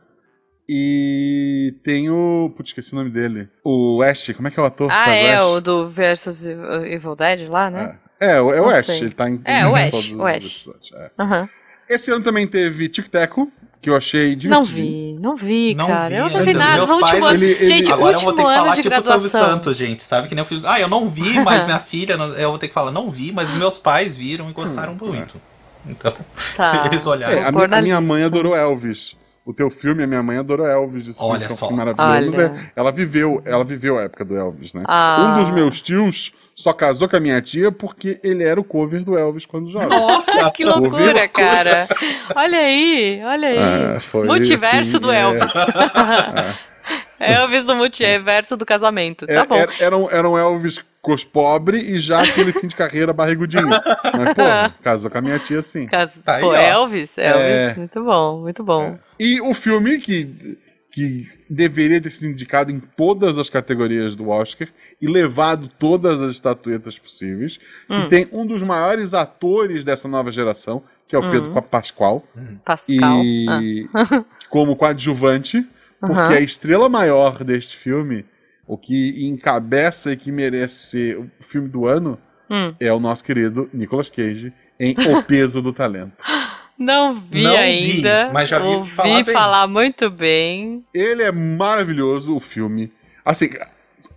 [0.69, 2.53] E tem o.
[2.57, 3.49] Putz, esqueci o nome dele.
[3.63, 4.91] O Ash, como é que é o ator?
[4.91, 5.45] Ah, faz é, Ash?
[5.45, 7.97] o do Versus Evil Dead lá, né?
[8.19, 10.11] É, é, o- é o Não Ash, ele tá em, É, em o Ash, todos
[10.13, 10.37] os o Ash.
[10.37, 10.93] episódios.
[10.95, 11.11] é.
[11.19, 11.49] Aham.
[11.89, 14.75] Esse ano também teve Tic Teco, que eu achei Não divertido.
[14.75, 16.09] vi, não vi, Não cara.
[16.09, 16.77] vi eu não vi nada.
[16.77, 19.11] Meus último pais, ele- ele- gente, Agora eu vou ter que falar tipo o Silvio
[19.11, 19.45] graduação.
[19.51, 20.03] Santos, gente.
[20.03, 20.65] Sabe que nem eu fiz.
[20.65, 22.17] Ah, eu não vi, mas minha filha.
[22.17, 25.39] não- Eu vou ter que falar, não vi, mas meus pais viram e gostaram muito.
[25.87, 26.15] Então,
[26.57, 26.85] Tá.
[26.91, 27.35] eles olharam.
[27.37, 29.15] É, a, Vou mi- pôr na a minha mãe adorou Elvis.
[29.47, 31.05] O teu filme, a minha mãe adorou Elvis.
[31.05, 31.69] Disse Olha que é um só.
[31.69, 32.39] filme maravilhoso.
[32.41, 32.47] Olha.
[32.47, 34.83] É, ela viveu, ela viveu a época do Elvis, né?
[34.87, 35.19] Ah.
[35.21, 39.05] Um dos meus tios só casou com a minha tia porque ele era o cover
[39.05, 39.89] do Elvis quando jovem.
[39.91, 40.51] Nossa!
[40.51, 41.87] Que loucura, cara.
[42.35, 43.97] Olha aí, olha aí.
[43.97, 45.21] É, foi Multiverso assim, do é.
[45.21, 45.53] Elvis.
[47.21, 49.27] Elvis do multiverso do casamento.
[49.27, 49.57] Tá É, bom.
[49.57, 53.69] era, era, um, era um Elvis cos pobre e já aquele fim de carreira barrigudinho.
[53.69, 55.87] Mas, pô, casou com a minha tia sim.
[55.87, 56.55] Cas- Tá aí, Pô, ó.
[56.57, 57.43] Elvis, Elvis.
[57.43, 57.75] É.
[57.77, 58.99] Muito bom, muito bom.
[59.21, 60.57] E o filme que,
[60.91, 64.67] que deveria ter sido indicado em todas as categorias do Oscar
[65.01, 68.09] e levado todas as estatuetas possíveis, que Hum.
[68.09, 72.25] tem um dos maiores atores dessa nova geração, que é o Pedro Pascoal,
[72.65, 73.23] Pascal.
[73.23, 74.25] e Ah.
[74.49, 75.67] como coadjuvante,
[76.01, 76.35] porque Aham.
[76.37, 78.25] a estrela maior deste filme,
[78.67, 82.19] o que encabeça e que merece ser o filme do ano,
[82.51, 82.75] Hum.
[82.79, 86.23] é o nosso querido Nicolas Cage em O Peso do Talento.
[86.77, 88.31] Não vi Não vi, ainda.
[88.33, 89.33] mas já vi Ouvi falar bem.
[89.35, 90.85] falar muito bem.
[90.93, 92.93] Ele é maravilhoso, o filme.
[93.25, 93.49] Assim,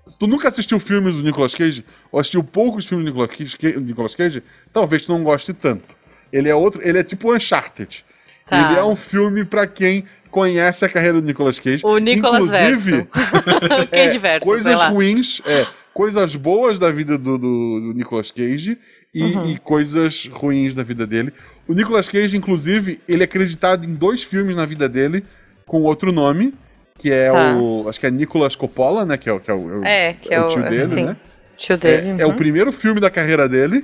[0.06, 3.80] Se tu nunca assistiu filmes do Nicolas Cage, ou assistiu poucos filmes do Nicolas Cage,
[3.82, 4.42] Nicolas Cage
[4.74, 5.96] talvez tu não goste tanto.
[6.34, 8.04] Ele é outro, ele é tipo Uncharted.
[8.46, 8.72] Tá.
[8.72, 10.06] Ele é um filme pra quem
[10.38, 11.84] conhece a carreira do Nicolas Cage.
[11.86, 13.08] O Nicolas Inclusive, verso.
[13.92, 18.78] Cage é, verso, coisas ruins, é, coisas boas da vida do, do, do Nicolas Cage
[19.14, 19.50] e, Uhum.
[19.52, 21.34] e coisas ruins da vida dele.
[21.68, 25.24] O Nicolas Cage, inclusive, ele é acreditado em dois filmes na vida dele
[25.66, 26.54] com outro nome,
[27.00, 27.56] que é Tá.
[27.58, 27.90] o.
[27.90, 29.18] Acho que é Nicolas Coppola, né?
[29.18, 31.06] Que é, o- que é o, É, que é o- tio dele, sim.
[31.06, 31.18] né?
[31.58, 32.20] Tio dele.
[32.20, 32.36] É, é o uhum.
[32.36, 33.84] primeiro filme da carreira dele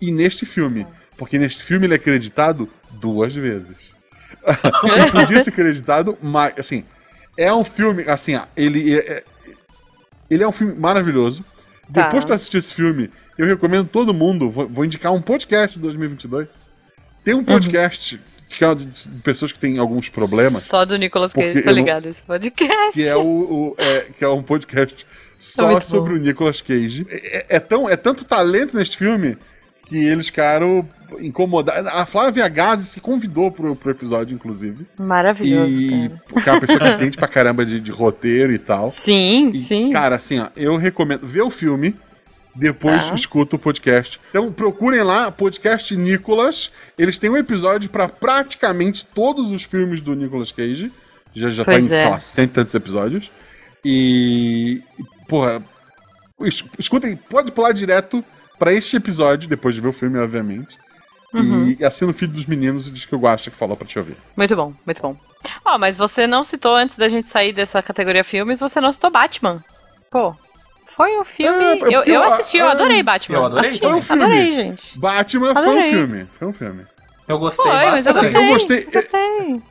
[0.00, 0.86] e neste filme.
[1.16, 2.68] Porque neste filme ele é acreditado
[3.00, 3.95] duas vezes.
[4.94, 6.84] ele podia ser acreditado, mas, assim,
[7.36, 9.24] é um filme, assim, ele é, é-
[10.30, 11.44] ele é um filme maravilhoso.
[11.92, 12.02] Tá.
[12.04, 15.82] Depois de assistir esse filme, eu recomendo todo mundo, vou, vou indicar um podcast de
[15.82, 16.48] 2022.
[17.24, 17.40] Tem Uhum.
[17.40, 18.86] um podcast que é de
[19.24, 22.92] pessoas que têm alguns problemas, Só do Nicolas Cage, não- ligado esse podcast.
[22.92, 25.04] que é, o, o- é, que é um podcast
[25.38, 27.06] só muito sobre o Nicolas Cage.
[27.10, 29.36] É, é- é tão, é tanto talento neste filme
[29.86, 30.86] que eles ficaram
[31.20, 31.86] incomodados.
[31.92, 34.84] A Flávia Gazi se convidou pro, pro episódio, inclusive.
[34.98, 36.22] Maravilhoso, E cara.
[36.28, 38.90] porque é uma pessoa que entende pra caramba de, de roteiro e tal.
[38.90, 39.90] Sim, E, sim.
[39.90, 41.94] Cara, assim, ó, eu recomendo ver o filme,
[42.54, 43.14] depois Tá.
[43.14, 44.20] escuta o podcast.
[44.30, 46.72] Então procurem lá, podcast Nicolas.
[46.98, 50.90] Eles têm um episódio pra praticamente todos os filmes do Nicolas Cage.
[51.32, 52.08] Já, já tá em, sei é.
[52.08, 53.30] lá, cento e tantos episódios.
[53.84, 54.82] E.
[55.28, 55.62] Porra.
[56.40, 58.24] es- Escutem, pode pular direto
[58.58, 60.76] pra este episódio, depois de ver o filme, obviamente.
[61.34, 61.74] Uhum.
[61.78, 63.98] E assina o feed dos meninos e diz que eu gosto que falou pra te
[63.98, 64.16] ouvir.
[64.36, 65.16] Muito bom, muito bom.
[65.64, 69.10] Ó, mas você não citou, antes da gente sair dessa categoria filmes, você não citou
[69.10, 69.62] Batman.
[70.10, 70.34] Pô,
[70.86, 71.62] foi um filme...
[71.62, 73.36] É, é eu, eu eu- assisti, eu é, adorei Batman.
[73.36, 74.22] eu adorei Assisti, Foi um filme.
[74.22, 74.98] Adorei, gente.
[74.98, 75.90] Batman foi um Adorei.
[75.90, 76.26] filme.
[76.32, 76.86] Foi um filme.
[77.28, 78.36] Eu gostei Foi, mas eu bastante.
[78.36, 78.78] Assim, gostei.
[78.78, 79.62] eu gostei- Gostei.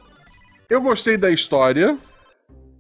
[0.69, 1.97] Eu gostei da história.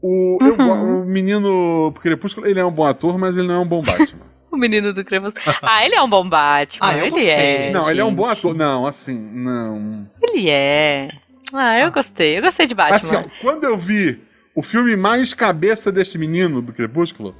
[0.01, 0.57] O, eu Uhum.
[0.57, 3.81] go- o menino Crepúsculo, ele é um bom ator, mas ele não é um bom
[3.81, 4.21] Batman.
[4.55, 5.55] O menino do Crepúsculo.
[5.61, 6.87] Ah, ele é um bom Batman.
[6.87, 7.29] Ah, eu ele gostei.
[7.31, 7.71] é.
[7.71, 8.37] não, ele é um bom gente.
[8.39, 8.55] ator.
[8.55, 10.09] Não, assim, não.
[10.23, 11.09] Ele é.
[11.53, 12.37] Ah, eu gostei.
[12.37, 12.95] Eu gostei de Batman.
[12.95, 14.21] Assim, ó, quando eu vi
[14.55, 17.35] o filme mais cabeça deste menino do Crepúsculo,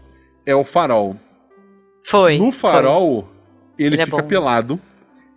[0.45, 1.15] é o Farol.
[2.04, 2.38] foi.
[2.38, 3.28] No Farol,
[3.80, 4.28] ele, Ele é fica bom.
[4.28, 4.80] pelado.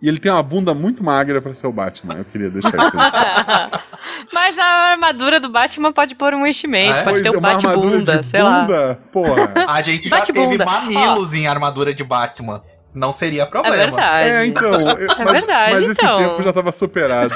[0.01, 2.15] E ele tem uma bunda muito magra pra ser o Batman.
[2.19, 2.91] Eu queria deixar isso.
[4.33, 7.03] Mas a armadura do Batman pode pôr um enchimento, Ah, é?
[7.03, 8.61] pode ter Pois é, um uma armadura bate-bunda, sei lá.
[8.61, 9.53] bunda, porra.
[9.67, 12.63] A gente já teve mamilos em armadura de Batman.
[12.93, 13.75] Não seria É problema.
[13.77, 14.29] verdade.
[14.29, 14.73] É, então.
[14.97, 16.17] eu- mas, verdade, mas esse então.
[16.17, 17.33] tempo já estava superado.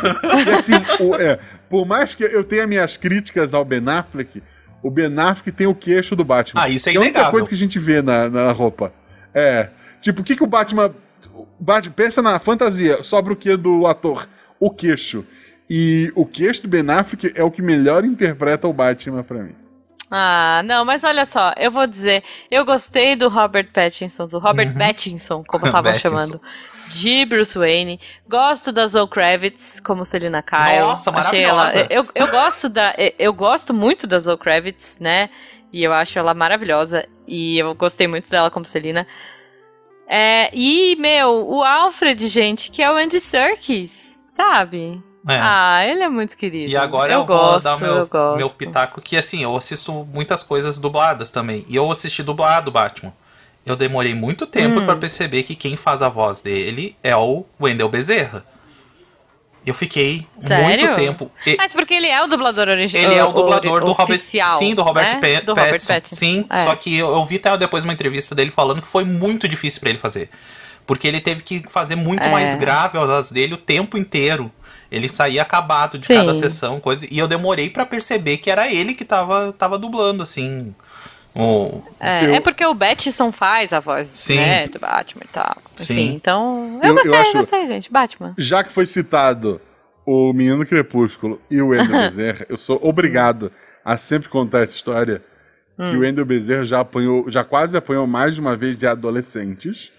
[0.47, 1.37] E assim, o- é,
[1.69, 4.41] por mais que eu tenha minhas críticas ao Ben Affleck,
[4.81, 6.63] o Ben Affleck tem o queixo do Batman.
[6.63, 7.31] Ah, isso é que é a única inegável.
[7.31, 8.91] coisa que a gente vê na, na roupa.
[9.33, 9.69] É.
[10.01, 10.91] Tipo, o que, que o Batman.
[11.35, 14.27] o Batman pensa na fantasia, sobra o que do ator?
[14.59, 15.23] O queixo.
[15.75, 19.55] E o queixo do Ben Affleck é o que melhor interpreta o Batman pra mim.
[20.11, 24.67] Ah, não, mas olha só, eu vou dizer, eu gostei do Robert Pattinson, do Robert
[24.73, 24.77] Uhum.
[24.77, 26.09] Pattinson, como estavam Pattinson.
[26.09, 26.41] chamando,
[26.91, 27.99] de Bruce Wayne.
[28.29, 30.81] Gosto da Zoe Kravitz como Selina Kyle.
[30.81, 31.87] Nossa, Achei ela, maravilhosa.
[31.91, 35.31] eu, eu gosto da, eu gosto muito da Zoe Kravitz, né?
[35.71, 39.07] E eu acho ela maravilhosa e eu gostei muito dela como Selina.
[40.07, 45.01] É, e meu, o Alfred, gente, que é o Andy Serkis, sabe?
[45.27, 45.39] É.
[45.41, 46.69] Ah, ele é muito querido.
[46.71, 48.37] E agora eu, vou gosto, dar meu, eu gosto.
[48.37, 51.63] meu pitaco, que assim, eu assisto muitas coisas dubladas também.
[51.69, 53.13] E eu assisti dublado Batman.
[53.65, 54.85] Eu demorei muito tempo Hum.
[54.85, 58.45] pra perceber que quem faz a voz dele é o Wendell Bezerra.
[59.65, 60.65] Eu fiquei Sério?
[60.87, 61.31] muito tempo.
[61.47, 63.03] e- Mas porque ele é o dublador original.
[63.09, 64.15] Ele é o dublador do Robert.
[64.17, 65.39] oficial, Sim, do Robert, né?
[65.39, 65.93] Do Robert Pattinson.
[65.93, 66.15] Pattinson.
[66.17, 66.63] Sim, É.
[66.65, 69.79] só que eu, eu vi até depois uma entrevista dele falando que foi muito difícil
[69.79, 70.29] pra ele fazer.
[70.85, 72.29] Porque ele teve que fazer muito É.
[72.29, 74.51] mais grave a voz dele o tempo inteiro.
[74.93, 76.15] Ele saía acabado de Sim.
[76.15, 77.07] cada sessão, coisa.
[77.09, 80.73] E eu demorei pra perceber que era ele que tava, tava dublando, assim.
[81.35, 84.35] O, É, Eu- é porque o Batson faz a voz Sim.
[84.37, 85.57] né, do Batman e tal.
[85.79, 86.13] Enfim, Sim.
[86.13, 86.79] então.
[86.83, 87.91] Eu- Eu eu gostei, eu acho- gostei, gente.
[87.91, 88.35] Batman.
[88.37, 89.59] Já que foi citado
[90.05, 93.51] o Menino Crepúsculo e o Wendel Bezerra, eu sou obrigado
[93.83, 95.23] a sempre contar essa história
[95.79, 95.85] Hum.
[95.89, 99.91] que o Wendel Bezerra já apanhou, já quase apanhou mais de uma vez de adolescentes,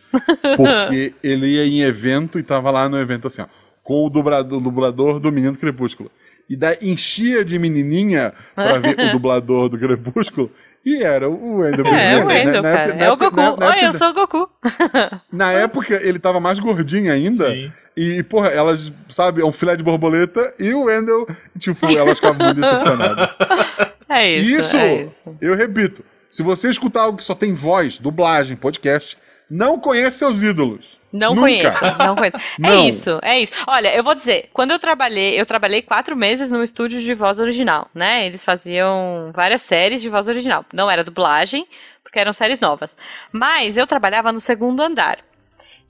[0.57, 3.47] porque ele ia em evento e tava lá no evento assim, ó,
[3.85, 6.11] com o dublador, o dublador do Menino Crepúsculo.
[6.51, 10.51] E daí enchia de menininha pra ver o dublador do Crepúsculo.
[10.85, 12.83] E era o Wendel É, é o Na- na cara.
[12.83, 13.37] época- na É o Goku.
[13.37, 14.51] na- na Oi, época- eu sou o Goku.
[15.33, 17.49] na época, ele tava mais gordinho ainda.
[17.51, 17.73] Sim.
[17.97, 21.27] E, porra, elas, sabe, é um filé de borboleta e o Wendell,
[21.59, 23.29] tipo, elas ficavam muito decepcionadas.
[24.07, 24.57] É isso.
[24.59, 25.37] Isso, É isso.
[25.41, 29.17] eu repito, se você escutar algo que só tem voz, dublagem, podcast,
[29.55, 30.99] não conhece seus ídolos.
[31.13, 31.43] Não Nunca.
[31.43, 32.37] conheço, não conheço.
[32.59, 32.89] É Não.
[32.89, 33.53] isso, é isso.
[33.69, 37.39] Olha, eu vou dizer, quando eu trabalhei, eu trabalhei quatro meses num estúdio de voz
[37.39, 38.27] original, né?
[38.27, 40.65] Eles faziam várias séries de voz original.
[40.73, 41.67] Não era dublagem,
[42.03, 42.97] porque porque eram séries novas.
[43.33, 45.19] Mas eu trabalhava no segundo andar.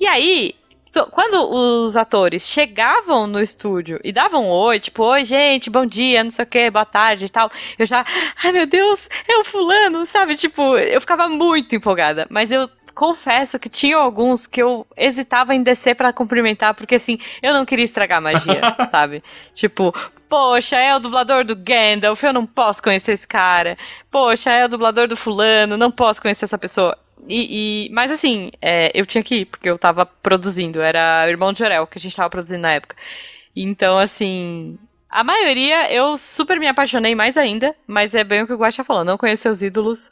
[0.00, 0.54] E aí,
[1.10, 6.24] quando os atores chegavam no estúdio e davam um oi, tipo, oi, gente, bom dia,
[6.24, 8.06] não sei o que, boa tarde e tal, eu já,
[8.42, 10.34] ai meu Deus, é o fulano, sabe?
[10.36, 15.62] Tipo, eu ficava muito empolgada, mas eu confesso que tinha alguns que eu hesitava em
[15.62, 19.22] descer para cumprimentar, porque assim, eu não queria estragar a magia, sabe?
[19.54, 19.94] Tipo,
[20.28, 23.76] poxa, é o dublador do Gandalf, eu não posso conhecer esse cara.
[24.10, 26.96] Poxa, é o dublador do fulano, não posso conhecer essa pessoa.
[27.28, 31.30] E, e, mas assim, é, eu tinha que ir, porque eu tava produzindo, era o
[31.30, 32.96] Irmão de Jorel que a gente tava produzindo na época.
[33.56, 34.78] Então, assim,
[35.14, 38.82] a maioria eu super me apaixonei mais ainda, mas é bem o que o Guaxa
[38.82, 40.10] falou, não conheço seus ídolos.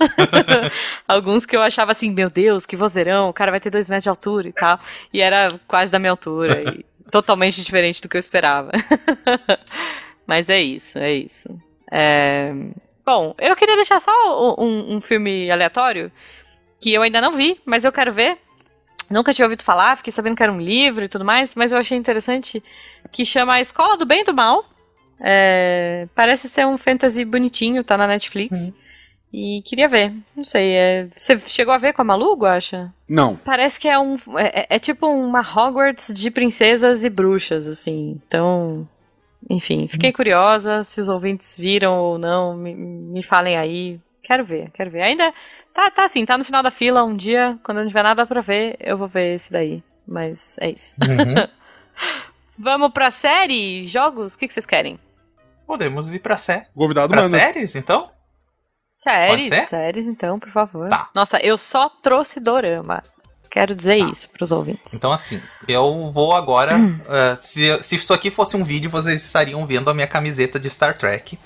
[1.08, 4.04] Alguns que eu achava assim, meu Deus, que vozeirão, o cara vai ter dois metros
[4.04, 4.78] de altura e tal.
[5.12, 8.70] E era quase da minha altura, e totalmente diferente do que eu esperava.
[10.24, 11.48] mas é isso, é isso.
[11.90, 12.54] É...
[13.04, 16.12] Bom, eu queria deixar só um, um filme aleatório
[16.80, 18.38] que eu ainda não vi, mas eu quero ver.
[19.10, 21.78] Nunca tinha ouvido falar, fiquei sabendo que era um livro e tudo mais, mas eu
[21.78, 22.62] achei interessante
[23.10, 24.71] que chama A Escola do Bem e do Mal.
[25.20, 28.68] É, parece ser um fantasy bonitinho, tá na Netflix.
[28.68, 28.74] Uhum.
[29.32, 30.12] E queria ver.
[30.36, 32.92] Não sei, é, você chegou a ver com a Malu, acha?
[33.08, 33.36] Não.
[33.36, 34.16] Parece que é um.
[34.36, 38.20] É, é, tipo uma Hogwarts de princesas e bruxas, assim.
[38.26, 38.86] Então.
[39.48, 40.16] Enfim, fiquei uhum.
[40.16, 40.84] curiosa.
[40.84, 43.98] Se os ouvintes viram ou não, me, me falem aí.
[44.22, 45.02] Quero ver, quero ver.
[45.02, 45.32] Ainda
[45.72, 47.02] Tá, tá assim, tá no final da fila.
[47.02, 49.82] Um dia, quando eu não tiver nada pra ver, eu vou ver esse daí.
[50.06, 50.94] Mas é isso.
[51.00, 51.34] Uhum.
[52.58, 53.86] Vamos pra série?
[53.86, 54.34] Jogos?
[54.34, 54.98] O que, que vocês querem?
[55.66, 56.64] Podemos ir pra série.
[56.74, 57.38] Convidado pra manda.
[57.38, 58.10] séries, então?
[58.98, 60.88] Séries, séries, então, por favor.
[60.88, 61.10] Tá.
[61.14, 63.02] Nossa, eu só trouxe dorama.
[63.50, 64.10] Quero dizer tá.
[64.10, 64.94] isso pros ouvintes.
[64.94, 65.38] Então, assim,
[65.68, 66.74] eu vou agora.
[66.78, 70.70] Uh, se, se isso aqui fosse um vídeo, vocês estariam vendo a minha camiseta de
[70.70, 71.38] Star Trek.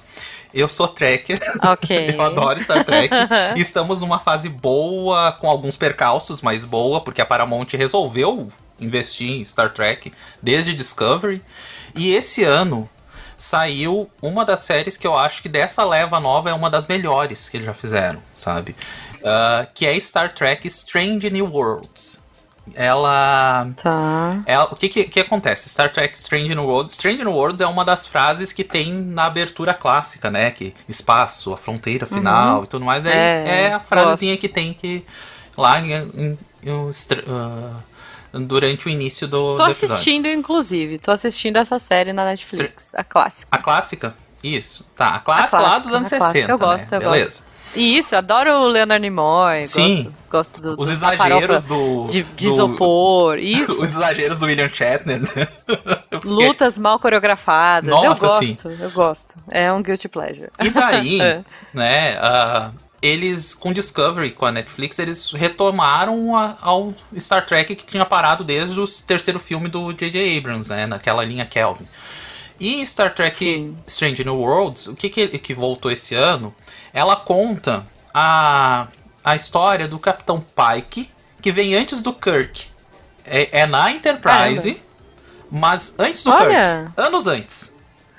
[0.54, 1.40] Eu sou tracker.
[1.62, 2.10] Ok.
[2.14, 3.12] eu adoro Star Trek.
[3.58, 9.44] Estamos numa fase boa, com alguns percalços, mas boa, porque a Paramount resolveu investir em
[9.44, 10.12] Star Trek
[10.42, 11.42] desde Discovery.
[11.94, 12.88] E esse ano
[13.38, 17.48] saiu uma das séries que eu acho que dessa leva nova é uma das melhores
[17.48, 18.74] que eles já fizeram, sabe?
[19.16, 22.18] Uh, que é Star Trek Strange New Worlds
[22.74, 23.68] ela.
[23.76, 24.40] Tá.
[24.44, 25.68] Ela, o que, que, que acontece?
[25.68, 26.94] Star Trek Strange New Worlds.
[26.94, 30.50] Strange New Worlds é uma das frases que tem na abertura clássica, né?
[30.50, 32.64] Que espaço, a fronteira final uhum.
[32.64, 33.06] e tudo mais.
[33.06, 35.04] É, é, é a frasezinha que tem que.
[35.56, 36.90] Lá em, em, em uh,
[38.40, 39.56] durante o início do.
[39.56, 40.98] Tô do assistindo, inclusive.
[40.98, 43.48] Tô assistindo essa série na Netflix, a clássica.
[43.50, 44.14] A clássica?
[44.42, 44.86] Isso.
[44.96, 46.50] Tá, a clássica, a clássica lá dos anos 60.
[46.50, 46.96] Eu gosto, né?
[46.96, 47.24] eu Beleza.
[47.24, 47.56] Gosto.
[47.74, 49.64] Isso, eu adoro o Leonard Nimoy.
[49.64, 50.12] Sim.
[50.30, 52.06] Gosto, gosto do, Os exageros do.
[52.06, 53.38] De, de do, isopor.
[53.40, 53.80] Isso.
[53.80, 55.20] Os exageros do William Shatner.
[55.20, 55.48] Né?
[56.24, 57.90] Lutas mal coreografadas.
[57.90, 58.78] Nossa, eu gosto, sim.
[58.80, 59.34] eu gosto.
[59.50, 60.48] É um guilty pleasure.
[60.62, 61.44] E daí, é.
[61.74, 62.18] né?
[62.18, 62.72] Uh,
[63.06, 68.42] eles, com Discovery, com a Netflix, eles retomaram a, ao Star Trek que tinha parado
[68.42, 70.36] desde o terceiro filme do J.J.
[70.36, 70.86] Abrams, né?
[70.86, 71.86] Naquela linha Kelvin.
[72.58, 73.76] E Star Trek Sim.
[73.86, 76.54] Strange New Worlds, o que, que, que voltou esse ano
[76.92, 78.88] ela conta a,
[79.22, 81.10] a história do Capitão Pike,
[81.42, 82.68] que vem antes do Kirk.
[83.22, 84.80] É, é na Enterprise,
[85.50, 86.86] mas antes do Olha.
[86.86, 86.92] Kirk.
[86.96, 87.75] Anos antes.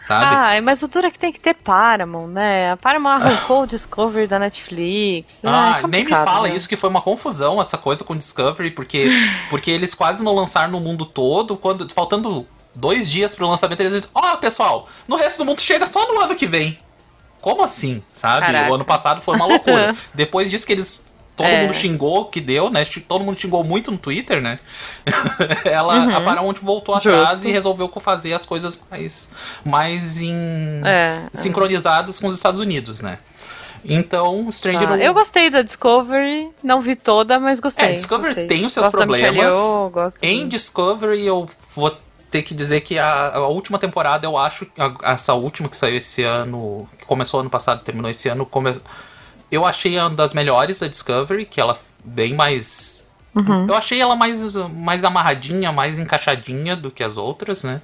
[0.07, 0.35] Sabe?
[0.35, 2.71] Ah, mas o duro é que tem que ter Paramount, né?
[2.71, 5.43] A Paramount arrancou o Discovery da Netflix.
[5.43, 6.55] Ah, é nem me fala né?
[6.55, 9.09] isso, que foi uma confusão essa coisa com o Discovery, porque,
[9.49, 13.91] porque eles quase não lançaram no mundo todo, quando faltando dois dias pro lançamento, eles
[13.91, 16.79] dizem, ó, oh, pessoal, no resto do mundo chega só no ano que vem
[17.41, 18.45] como assim, sabe?
[18.45, 18.71] Caraca.
[18.71, 19.95] O ano passado foi uma loucura.
[20.13, 21.05] Depois disso que eles
[21.37, 21.61] todo é.
[21.61, 22.83] mundo xingou que deu, né?
[23.07, 24.59] Todo mundo xingou muito no Twitter, né?
[25.63, 26.15] Ela, uhum.
[26.15, 27.47] a Paramount voltou atrás Justo.
[27.47, 29.31] e resolveu fazer as coisas mais,
[29.63, 30.35] mais em,
[30.83, 31.27] é.
[31.33, 33.19] sincronizadas com os Estados Unidos, né?
[33.85, 37.89] Então, Stranger ah, Eu gostei da Discovery, não vi toda, mas gostei.
[37.89, 38.47] É, Discovery gostei.
[38.47, 39.55] tem os seus gosto problemas.
[40.21, 41.95] em Discovery eu vou
[42.31, 45.95] ter que dizer que a, a, última temporada, eu acho, a, essa última que saiu
[45.97, 48.75] esse ano, que começou ano passado, terminou esse ano, come,
[49.51, 53.07] eu achei uma das melhores da Discovery, que ela bem mais.
[53.35, 53.67] Uhum.
[53.67, 57.81] Eu achei ela mais, mais amarradinha, mais encaixadinha do que as outras, né?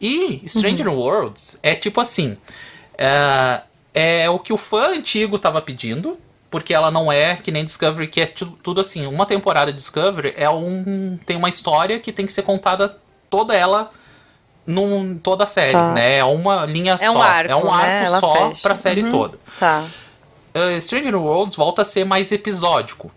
[0.00, 0.96] E Stranger uhum.
[0.96, 2.36] Worlds é tipo assim.
[2.96, 3.62] É,
[3.94, 6.18] é o que o fã antigo tava pedindo,
[6.50, 9.06] porque ela não é que nem Discovery, que é tudo, assim.
[9.06, 11.18] Uma temporada de Discovery é um.
[11.26, 12.96] tem uma história que tem que ser contada
[13.28, 13.90] toda ela
[14.66, 15.92] num toda a série, tá.
[15.92, 16.18] né?
[16.18, 17.12] É uma linha é só.
[17.12, 18.20] Um arco, é um arco né?
[18.20, 18.62] só fecha.
[18.62, 19.08] pra série uhum.
[19.08, 19.38] toda.
[19.58, 19.84] Tá.
[20.54, 23.10] Uh, Stranger Worlds volta a ser mais episódico.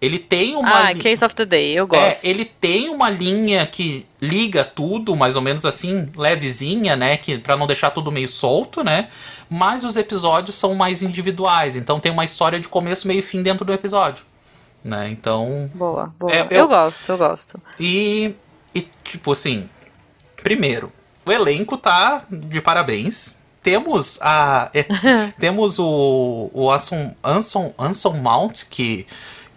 [0.00, 0.90] Ele tem uma.
[0.90, 2.24] Ah, Case of the Day, eu gosto.
[2.24, 7.16] É, ele tem uma linha que liga tudo, mais ou menos assim, levezinha, né?
[7.16, 9.08] Que, pra não deixar tudo meio solto, né?
[9.50, 11.74] Mas os episódios são mais individuais.
[11.74, 14.24] Então tem uma história de começo, meio e fim dentro do episódio.
[14.84, 15.08] Né?
[15.10, 15.68] Então.
[15.74, 16.32] Boa, boa.
[16.32, 16.46] É, eu...
[16.58, 17.60] eu- gosto, eu gosto.
[17.80, 18.34] E,
[18.72, 19.68] e, tipo assim,
[20.42, 20.92] primeiro,
[21.26, 23.37] o elenco tá de parabéns.
[23.68, 24.86] Temos a é,
[25.38, 29.06] temos o, o Anson, Anson, Anson Mount que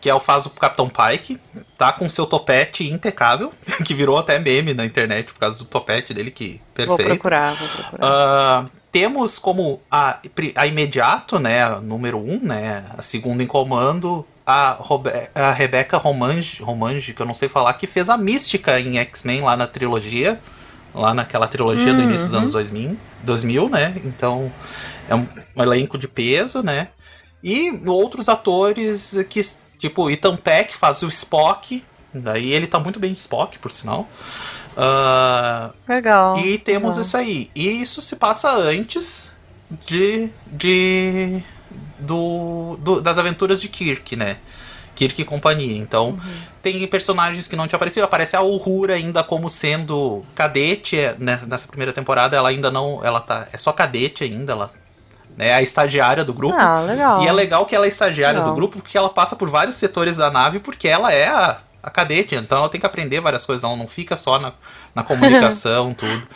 [0.02, 1.40] que é o faz o Capitão Pike,
[1.78, 3.54] tá com seu topete impecável,
[3.86, 7.08] que virou até meme na internet por causa do topete dele que Vou perfeito.
[7.10, 8.08] procurar, vou procurar.
[8.08, 10.20] Ah, temos como a,
[10.56, 15.98] a imediato, né, a número um, né, a segunda em comando, a, Robe a Rebecca
[15.98, 19.68] Romange, Romange, que eu não sei falar, que fez a mística em X-Men lá na
[19.68, 20.42] trilogia,
[20.94, 24.52] lá naquela trilogia do início dos anos 2000, 2000, né, então
[25.08, 26.90] é um, um elenco de peso, né,
[27.44, 29.42] e outros atores que,
[29.78, 34.08] tipo, Ethan Peck faz o Spock, daí ele tá muito bem Spock, por sinal.
[34.78, 36.40] Ah, Legal.
[36.40, 37.02] e temos legal.
[37.02, 37.50] isso aí.
[37.56, 39.36] E isso se passa antes
[39.88, 40.30] de.
[40.48, 41.44] de
[42.00, 44.38] do, do- das aventuras de Kirk, né?
[44.96, 45.78] Kirk e companhia.
[45.78, 46.18] Então,
[46.62, 48.06] tem personagens que não te apareciam.
[48.06, 52.36] Aparece a Uhura ainda como sendo cadete é, né, nessa primeira temporada.
[52.36, 53.04] Ela ainda não.
[53.04, 53.48] Ela tá.
[53.52, 54.54] É só cadete ainda.
[54.54, 54.72] Ela
[55.36, 56.58] né, é a estagiária do grupo.
[56.58, 57.24] Ah, legal.
[57.24, 58.54] E é legal que ela é estagiária Legal.
[58.54, 61.90] do grupo porque ela passa por vários setores da nave porque ela é a, a
[61.90, 64.54] cadete, então ela tem que aprender várias coisas, ela não fica só na,
[64.94, 66.28] na comunicação, tudo.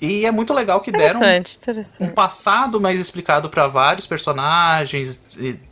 [0.00, 1.58] E é muito legal que deram Interessante,
[2.00, 5.18] um passado mais explicado para vários personagens,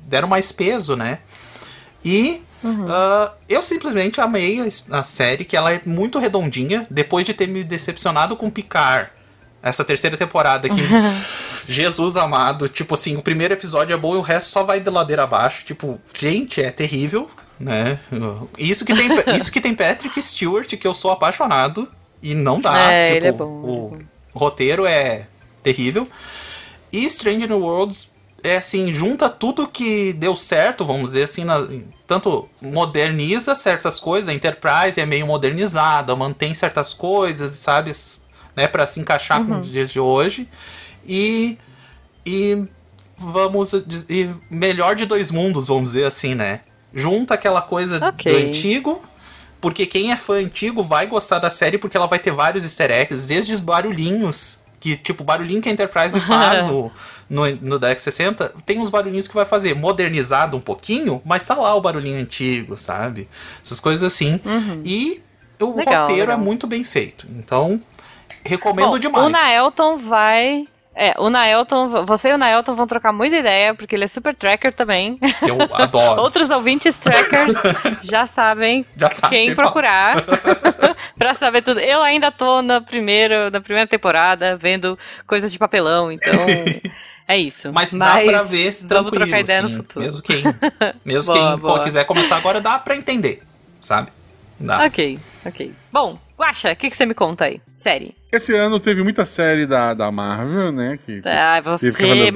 [0.01, 1.18] deram mais peso, né?
[2.05, 2.43] E
[2.88, 7.47] ah, eu simplesmente amei a, a série, que ela é muito redondinha, depois de ter
[7.47, 9.11] me decepcionado com Picard.
[9.62, 10.81] Essa terceira temporada que.
[11.67, 14.90] Jesus amado, tipo assim, o primeiro episódio é bom e o resto só vai de
[14.90, 15.64] ladeira abaixo.
[15.64, 17.99] Tipo, gente, é terrível, né?
[18.59, 21.88] Isso que tem, isso que tem Patrick Stewart, que eu sou apaixonado,
[22.23, 22.93] e não dá.
[22.93, 24.05] É, tipo, ele é bom, o é
[24.38, 25.27] roteiro é
[25.62, 26.07] terrível.
[26.93, 28.11] E Stranger New Worlds
[28.44, 31.66] é assim, junta tudo que deu certo, vamos dizer assim, na-
[32.07, 37.90] tanto moderniza certas coisas, a Enterprise é meio modernizada, mantém certas coisas, sabe,
[38.54, 40.46] né, para se encaixar com os dias de hoje.
[41.07, 41.59] E
[42.26, 42.62] e
[43.16, 43.72] vamos
[44.09, 46.61] e melhor de dois mundos, vamos dizer assim, né?
[46.92, 48.30] Junta aquela coisa Ok.
[48.30, 49.02] do antigo,
[49.61, 52.90] porque quem é fã antigo vai gostar da série porque ela vai ter vários easter
[52.90, 56.92] eggs, desde os barulhinhos, que tipo, barulhinho que a Enterprise faz no,
[57.31, 61.55] no, no Dex 60, tem uns barulhinhos que vai fazer modernizado um pouquinho, mas tá
[61.55, 63.27] lá o barulhinho antigo, sabe?
[63.64, 64.38] Essas coisas assim.
[64.85, 65.23] E
[65.59, 65.77] o Uhum.
[65.77, 66.38] Legal, roteiro legal.
[66.38, 67.27] é muito bem feito.
[67.31, 67.81] Então,
[68.44, 69.25] recomendo Bom, demais.
[69.25, 70.66] O Naelton vai.
[70.94, 74.37] É, o Naelton, você e o Naelton vão trocar muita ideia, porque ele é super
[74.37, 75.18] tracker também.
[75.42, 76.20] Eu adoro.
[76.23, 77.57] Outros ouvintes trackers
[78.03, 80.23] já sabem Já quem procurar
[81.18, 81.81] pra saber tudo.
[81.81, 86.33] Eu ainda tô na primeira, na primeira temporada vendo coisas de papelão, então
[87.29, 87.72] é isso.
[87.72, 90.05] Mas, dá pra ver vamos tranquilo, trocar ideia assim, no futuro.
[90.05, 90.42] Mesmo quem,
[91.05, 91.83] mesmo Boa, quem boa.
[91.85, 93.42] quiser começar agora, dá pra entender,
[93.81, 94.09] sabe?
[94.61, 94.85] Dá.
[94.87, 95.72] Ok, ok.
[95.92, 97.61] Bom, Guaxa, o que, que você me conta aí?
[97.74, 98.14] Série.
[98.33, 100.98] Esse ano teve muita série da, da Marvel, né?
[101.05, 102.31] Que, Ah, você, Lua,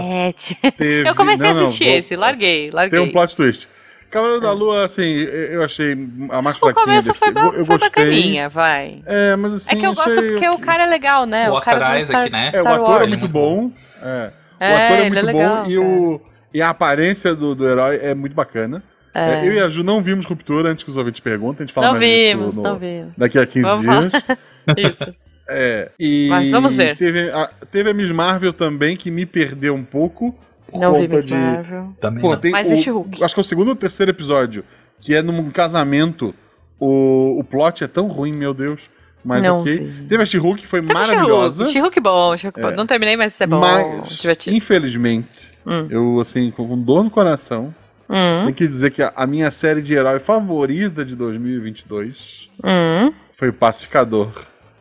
[0.00, 0.54] Marvete.
[0.76, 2.98] teve- Eu comecei não, a não, assistir vou- esse, larguei, larguei.
[2.98, 3.68] Tem um plot twist.
[4.10, 5.92] Cavaleiro da Lua, assim, eu achei
[6.30, 7.18] a mais O fraquinha começo desse.
[7.18, 8.04] foi, eu, eu foi gostei.
[8.04, 9.02] bacaninha, vai.
[9.06, 11.50] É, mas assim, É que eu gosto achei porque o cara é legal, né?
[11.50, 12.50] O Oscar cara Isaac, Star, né?
[12.54, 13.70] É, o ator é muito bom.
[14.02, 14.30] É.
[14.60, 16.20] O É, ator é ele muito é bom legal, e, o,
[16.54, 18.82] e a aparência do, do herói é muito bacana.
[19.14, 21.64] É, eu e a Ju não vimos Ruptura antes que os ouvintes perguntem.
[21.64, 23.12] A gente fala Não mais vimos, disso no- não vimos.
[23.16, 24.12] daqui a 15 Vamos dias.
[24.76, 25.14] Isso.
[25.48, 26.94] É, e Mas vamos ver.
[26.96, 30.36] Teve a, teve a Miss Marvel também, que me perdeu um pouco.
[30.70, 31.34] Por Não vi conta Miss de.
[31.34, 31.96] Marvel.
[32.00, 32.36] Também Pô, não.
[32.36, 33.06] tem Mas o-.
[33.22, 34.64] Acho que é o segundo ou terceiro episódio,
[35.00, 36.34] que é num casamento.
[36.78, 38.88] O, o plot é tão ruim, meu Deus.
[39.24, 39.78] Mas Não ok.
[39.78, 40.04] vi.
[40.06, 41.66] Teve a She-Hulk, que foi Teve maravilhosa.
[41.66, 42.70] She-Hulk, bom, She-Hulk bom.
[42.70, 43.58] Não terminei, mas isso é bom.
[43.58, 44.56] Mas, divertido.
[44.56, 45.86] infelizmente, Hum.
[45.90, 47.74] eu, assim, com dor no coração,
[48.08, 53.12] Hum, tenho que dizer que a, a minha série de herói favorita de 2022 hum.
[53.32, 54.30] foi o Pacificador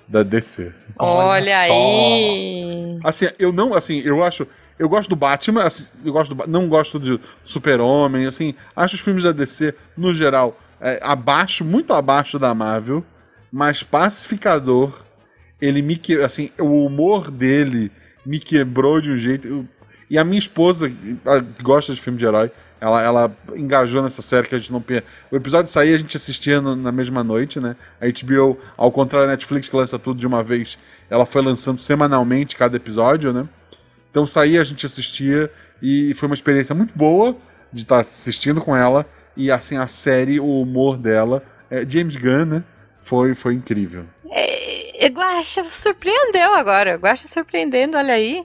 [0.07, 0.71] da DC.
[0.97, 1.73] Olha, só.
[1.73, 2.99] aí.
[3.03, 4.47] Assim, eu não, assim, eu acho.
[4.79, 9.01] Eu gosto do Batman, assim, eu gosto do, não gosto do Super-Homem, assim, acho os
[9.01, 13.03] filmes da DC, no geral, é, abaixo, muito abaixo da Marvel,
[13.51, 14.93] mas Pacificador,
[15.59, 17.91] ele me que, assim, o humor dele
[18.25, 19.47] me quebrou de um jeito.
[19.47, 19.65] eu-
[20.09, 21.17] e a minha esposa, que
[21.61, 24.81] gosta de filme de herói, ela, ela engajou nessa série que a gente não.
[25.31, 27.75] O episódio saía, a gente assistia no- na mesma noite, né?
[27.99, 30.77] A HBO, ao contrário da Netflix, que lança tudo de uma vez,
[31.09, 33.47] ela foi lançando semanalmente cada episódio, né?
[34.17, 35.47] Então saía, a gente assistia
[35.79, 37.37] e foi uma experiência muito boa
[37.71, 39.05] de estar assistindo com ela.
[39.35, 42.63] E assim, a série, o humor dela, é, James Gunn, né?
[42.99, 44.05] Foi, foi incrível.
[44.31, 46.95] É, Guaxa surpreendeu agora.
[46.95, 48.43] Guaxa surpreendendo, olha aí.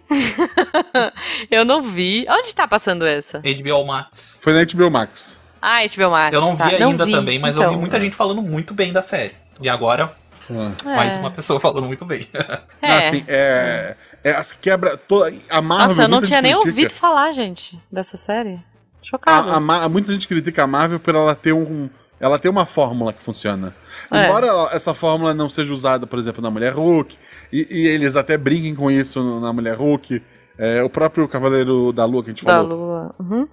[1.51, 2.27] eu não vi.
[2.29, 3.39] Onde tá passando essa?
[3.39, 4.41] HBO Max.
[4.43, 5.41] Foi na HBO Max.
[5.63, 6.35] Ah, HBO Max.
[6.35, 6.67] Eu não tá.
[6.69, 7.73] vi ainda vi, também, mas eu então.
[7.73, 9.33] vi muita gente falando muito bem da série.
[9.59, 10.15] E agora,
[10.51, 10.71] Ah.
[10.85, 11.19] mais É.
[11.19, 12.27] uma pessoa falando muito bem.
[12.35, 12.61] É.
[12.89, 15.89] Não, assim, é, é assim, quebra toda a Marvel.
[15.89, 16.71] Nossa, eu não tinha nem critica.
[16.71, 18.61] ouvido falar, gente, dessa série.
[19.03, 19.53] Chocada.
[19.53, 21.89] A, a muita gente critica a Marvel por ela ter um.
[22.21, 23.75] Ela tem uma fórmula que funciona.
[24.09, 24.25] É.
[24.27, 27.17] Embora ela- essa fórmula não seja usada, por exemplo, na Mulher Hulk,
[27.53, 30.23] e, e eles até brinquem com isso na Mulher Hulk,
[30.57, 33.15] é, o próprio Cavaleiro da Lua que a gente da falou, Lua.
[33.19, 33.49] Uhum.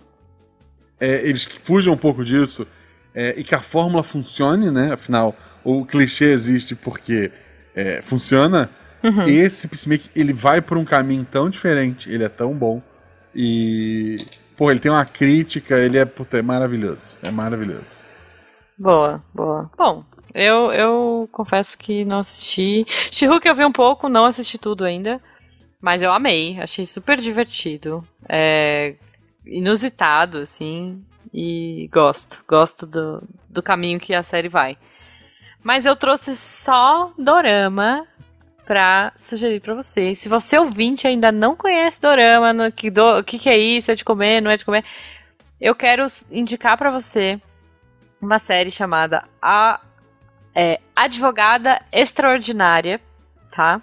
[1.00, 2.68] é, eles fujam um pouco disso,
[3.16, 4.94] é, e que a fórmula funcione, né?
[4.94, 7.32] Afinal, o clichê existe porque
[7.76, 8.70] é, funciona.
[9.04, 9.24] Uhum.
[9.24, 12.82] Esse Peacemaker, ele vai por um caminho tão diferente, ele é tão bom,
[13.34, 14.18] e...
[14.58, 18.04] Pô, ele tem uma crítica, ele é, puta, é maravilhoso, é maravilhoso.
[18.78, 19.72] Boa, boa.
[19.78, 22.86] Bom, eu, eu confesso que não assisti.
[23.12, 25.22] She-Hulk eu vi um pouco, não assisti tudo ainda.
[25.82, 28.06] Mas eu amei, achei super divertido.
[28.28, 28.96] É
[29.46, 31.04] inusitado, assim.
[31.34, 34.78] E gosto, gosto do, do caminho que a série vai.
[35.64, 38.08] Mas eu trouxe só Dorama
[38.70, 40.20] pra sugerir pra vocês.
[40.20, 43.90] Se você ouvinte ainda não conhece Dorama, no, que, do, o que, que é isso,
[43.90, 44.86] é de comer, não é de comer,
[45.60, 47.42] eu quero indicar pra você
[48.22, 49.82] uma série chamada A
[50.54, 53.02] é, Advogada Extraordinária,
[53.50, 53.82] tá?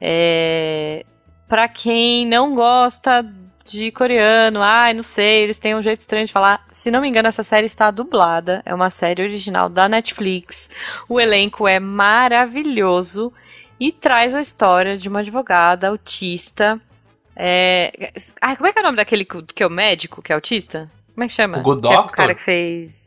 [0.00, 1.04] É,
[1.46, 3.22] para quem não gosta
[3.66, 6.64] de coreano, ai, não sei, eles têm um jeito estranho de falar.
[6.72, 8.62] Se não me engano, essa série está dublada.
[8.64, 10.70] É uma série original da Netflix.
[11.06, 13.30] O elenco é maravilhoso
[13.78, 16.80] e traz a história de uma advogada autista.
[17.34, 18.12] É...
[18.40, 20.90] Ai, como é que é o nome daquele que é o médico que é autista?
[21.14, 21.58] Como é que chama?
[21.58, 22.16] O Good Que é o Doctor?
[22.16, 23.06] cara que fez.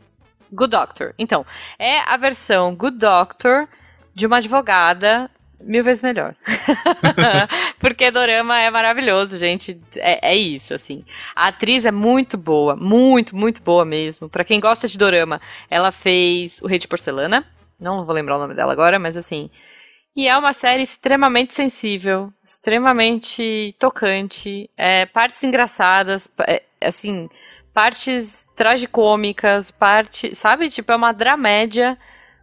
[0.52, 1.14] Good Doctor.
[1.18, 1.46] Então,
[1.78, 3.68] é a versão Good Doctor
[4.14, 5.30] de uma advogada
[5.62, 6.36] mil vezes melhor.
[7.80, 9.80] Porque Dorama é maravilhoso, gente.
[9.96, 11.04] É, é isso, assim.
[11.36, 14.30] A atriz é muito boa, muito, muito boa mesmo.
[14.30, 17.46] Pra quem gosta de Dorama, ela fez O Rei de Porcelana.
[17.80, 19.50] Não vou lembrar o nome dela agora, mas assim.
[20.20, 27.30] E é uma série extremamente sensível, extremamente tocante, é, partes engraçadas, é, assim,
[27.74, 30.70] partes tragicômicas, parte, sabe?
[30.70, 31.98] Tipo, é uma dramédia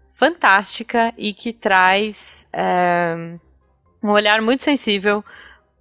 [0.08, 3.14] fantástica e que traz é,
[4.02, 5.22] um olhar muito sensível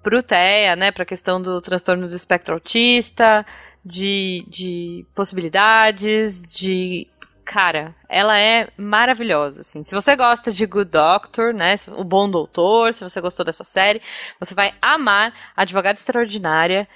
[0.03, 0.91] pro TEA, né?
[0.91, 3.45] Pra questão do transtorno do espectro autista,
[3.85, 7.07] de, de possibilidades, de
[7.45, 9.83] cara, ela é maravilhosa, assim.
[9.83, 14.01] Se você gosta de Good Doctor, né, o Bom Doutor, se você gostou dessa série,
[14.39, 16.87] você vai amar Advogada Extraordinária.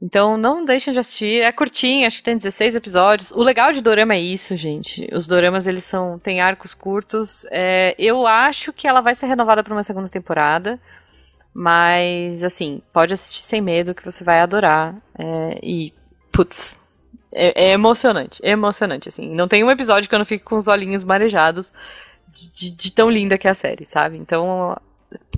[0.00, 3.30] Então não deixem de assistir, é curtinho, acho que tem 16 episódios.
[3.30, 5.08] O legal de dorama é isso, gente.
[5.12, 7.46] Os doramas eles são têm arcos curtos.
[7.50, 10.78] É, eu acho que ela vai ser renovada para uma segunda temporada,
[11.54, 14.94] mas assim pode assistir sem medo que você vai adorar.
[15.18, 15.94] É, e
[16.30, 16.78] putz,
[17.32, 19.34] é, é emocionante, é emocionante, assim.
[19.34, 21.72] Não tem um episódio que eu não fique com os olhinhos marejados
[22.28, 24.16] de, de- de tão linda que é a série, sabe?
[24.18, 24.76] Então,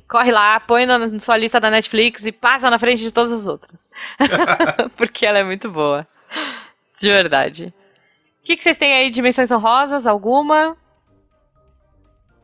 [0.09, 3.33] corre lá, põe na, na sua lista da Netflix e passa na frente de todas
[3.33, 3.83] as outras.
[4.97, 6.07] Porque ela é muito boa.
[7.01, 7.73] De verdade.
[8.43, 10.07] O que, que vocês têm aí de menções honrosas?
[10.07, 10.77] Alguma?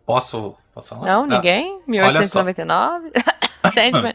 [0.07, 1.07] Posso, posso falar?
[1.07, 1.37] Não, Tá.
[1.37, 1.73] ninguém?
[1.89, 2.43] Olha só.
[2.45, 3.11] 1899?
[3.73, 4.15] Sandman.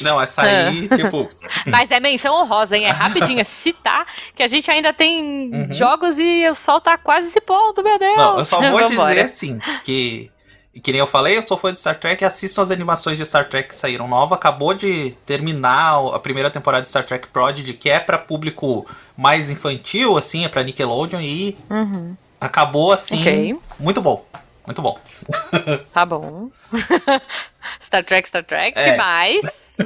[0.00, 1.28] Não, essa aí, tipo.
[1.66, 2.84] Mas é menção honrosa, hein?
[2.84, 5.68] É rapidinho, é citar que a gente ainda tem Uhum.
[5.72, 8.16] jogos e o sol tá quase se pondo, meu Deus.
[8.16, 10.30] Não, eu só vou dizer assim, que.
[10.82, 13.48] Que nem eu falei, eu sou fã de Star Trek, assistam as animações de Star
[13.48, 14.34] Trek que saíram nova.
[14.34, 18.84] Acabou de terminar a primeira temporada de Star Trek Prodigy, que é pra público
[19.16, 22.16] mais infantil, assim, é pra Nickelodeon, e Uhum.
[22.40, 23.20] acabou assim.
[23.20, 23.56] Ok.
[23.78, 24.26] Muito bom.
[24.66, 24.98] Muito bom.
[25.92, 26.50] Tá bom.
[27.82, 28.90] Star Trek, Star Trek, É.
[28.92, 29.76] que mais?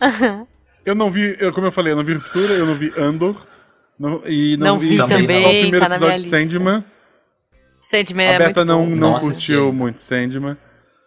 [0.84, 3.36] Eu não vi, eu, como eu falei, eu não vi Ruptura, eu não vi Andor.
[3.98, 6.84] não- e não, Não vi, vi também, só o primeiro tá episódio de Sandman.
[7.82, 8.90] Sandman a é Beta muito não, bom.
[8.96, 9.30] não Não curtiu
[9.64, 9.76] assisti.
[9.76, 10.56] muito Sandman.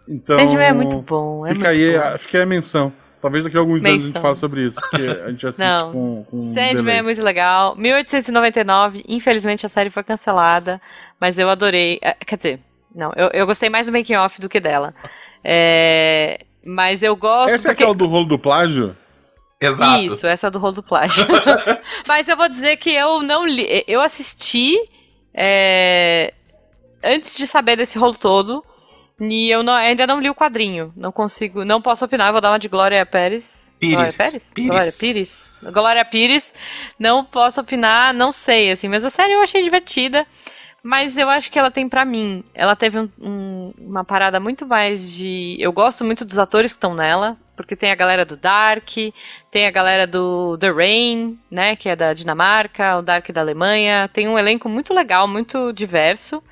[0.07, 2.03] Então, Sandman é muito bom, é fica muito aí, bom.
[2.03, 2.93] a- fica aí a menção.
[3.19, 4.21] Talvez daqui a alguns anos a gente Menção.
[4.21, 5.91] fale sobre isso, porque a gente assiste Não.
[5.93, 6.97] com, com Sandman delay.
[6.97, 7.73] é muito legal.
[7.77, 10.79] 1899, infelizmente a série foi cancelada,
[11.23, 11.99] mas eu adorei.
[12.01, 12.59] é, Quer dizer,
[12.93, 14.93] não, eu, eu gostei mais do making off do que dela.
[15.41, 17.49] É, mas eu gosto.
[17.53, 18.93] Essa é porque- aquela do rolo do plágio?
[19.61, 20.01] Exato.
[20.03, 21.31] Isso, essa do rolo do plástico.
[22.05, 23.65] Mas eu vou dizer que eu não li.
[23.87, 24.77] Eu assisti
[25.33, 26.33] é,
[27.01, 28.61] antes de saber desse rolo todo.
[29.21, 30.91] E eu não- ainda não li o quadrinho.
[30.97, 31.63] Não consigo.
[31.63, 33.73] Não posso opinar, eu vou dar uma de Glória Pérez.
[33.79, 33.95] Pires.
[33.95, 34.51] Glória Pérez?
[34.53, 34.69] Pires.
[34.69, 35.53] Glória Pires.
[35.71, 36.53] Glória Pires.
[36.99, 40.27] Não posso opinar, não sei, assim, mas a série eu achei divertida.
[40.83, 42.43] Mas eu acho que ela tem pra mim.
[42.53, 45.55] Ela teve um- um- uma parada muito mais de.
[45.57, 47.37] Eu gosto muito dos atores que estão nela.
[47.55, 48.89] Porque tem a galera do Dark,
[49.51, 51.75] tem a galera do The Rain, né?
[51.75, 54.09] Que é da Dinamarca, o Dark da Alemanha.
[54.11, 56.43] Tem um elenco muito legal, muito diverso.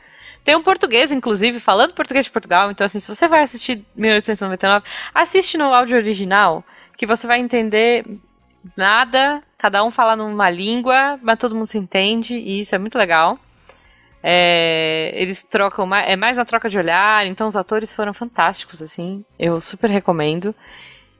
[0.45, 2.69] Tem um português, inclusive, falando português de Portugal.
[2.71, 6.63] Então, assim, se você vai assistir 1899, assiste no áudio original,
[6.95, 8.05] que você vai entender
[8.77, 9.41] nada.
[9.57, 13.37] Cada um fala numa língua, mas todo mundo se entende, e isso é muito legal.
[14.23, 18.81] É, eles trocam mais, é mais na troca de olhar, então os atores foram fantásticos,
[18.81, 19.23] assim.
[19.39, 20.53] Eu super recomendo.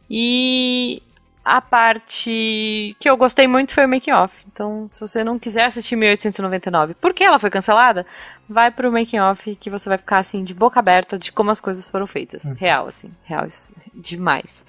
[0.09, 1.01] E
[1.43, 4.43] a parte que eu gostei muito foi o making off.
[4.51, 8.05] Então, se você não quiser assistir 1899, porque ela foi cancelada,
[8.47, 11.59] vai pro making off que você vai ficar assim de boca aberta de como as
[11.61, 12.43] coisas foram feitas.
[12.57, 13.47] Real, assim, real
[13.95, 14.65] demais.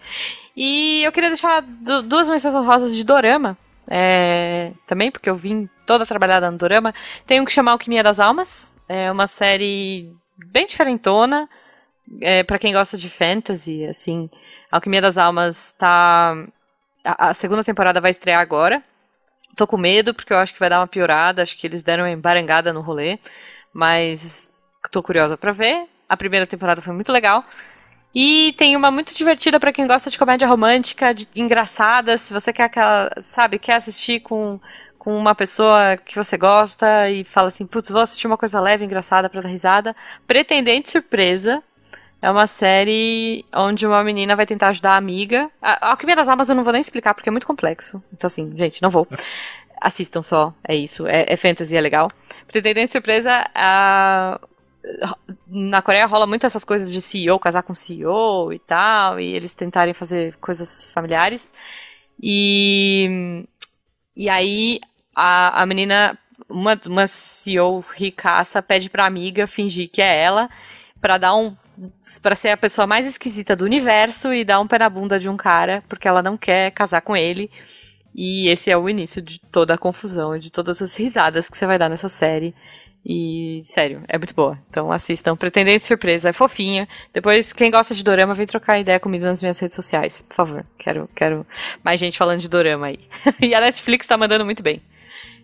[0.57, 3.59] E eu queria deixar du- duas menções honrosas de dorama.
[3.89, 6.95] É, também, porque eu vim toda trabalhada no dorama.
[7.27, 8.79] Tem um que chama Alquimia das Almas.
[8.89, 11.49] É uma série bem diferentona.
[12.21, 14.29] É, para quem gosta de fantasy, assim,
[14.71, 16.35] Alquimia das Almas tá.
[17.05, 18.83] A, a segunda temporada vai estrear agora.
[19.57, 21.43] Tô com medo, porque eu acho que vai dar uma piorada.
[21.43, 23.19] Acho que eles deram uma embarangada no rolê.
[23.73, 24.51] Mas
[24.91, 25.87] tô curiosa pra ver.
[26.09, 27.45] A primeira temporada foi muito legal.
[28.15, 32.19] E tem uma muito divertida pra quem gosta de comédia romântica, de, engraçada.
[32.19, 34.61] Se você quer aquela, sabe, quer assistir com,
[34.99, 38.85] com uma pessoa que você gosta e fala assim, putz, vou assistir uma coisa leve,
[38.85, 39.97] engraçada pra dar risada.
[40.27, 41.63] Pretendente Surpresa.
[42.21, 45.51] É uma série onde uma menina vai tentar ajudar a amiga.
[45.61, 48.01] A Alquimia das Almas eu não vou nem explicar porque é muito complexo.
[48.13, 49.09] Então, assim, gente, não vou.
[49.81, 51.05] Assistam só, é isso.
[51.09, 52.09] É, é fantasy, é legal.
[52.47, 54.41] Pretendente Surpresa, a,
[55.47, 59.55] na Coreia rola muito essas coisas de CEO, casar com CEO e tal, e eles
[59.55, 61.53] tentarem fazer coisas familiares.
[62.21, 63.47] E,
[64.17, 64.81] e aí
[65.15, 66.19] a, a menina,
[66.49, 70.49] uma, uma CEO ricaça, pede pra amiga fingir que é ela,
[71.01, 71.57] pra dar um.
[72.21, 75.29] Pra ser a pessoa mais esquisita do universo e dar um pé na bunda de
[75.29, 77.51] um cara, porque ela não quer casar com ele.
[78.15, 81.67] E esse é o início de toda a confusão de todas as risadas que você
[81.67, 82.55] vai dar nessa série.
[83.05, 84.59] E, sério, é muito boa.
[84.71, 85.37] Então assistam.
[85.37, 86.89] Pretendente Surpresa, é fofinha.
[87.13, 90.23] Depois, quem gosta de dorama, vem trocar ideia comigo nas minhas redes sociais.
[90.23, 90.67] Por favor.
[90.79, 91.47] Quero, quero
[91.83, 93.01] mais gente falando de dorama aí.
[93.41, 94.81] e a Netflix tá mandando muito bem.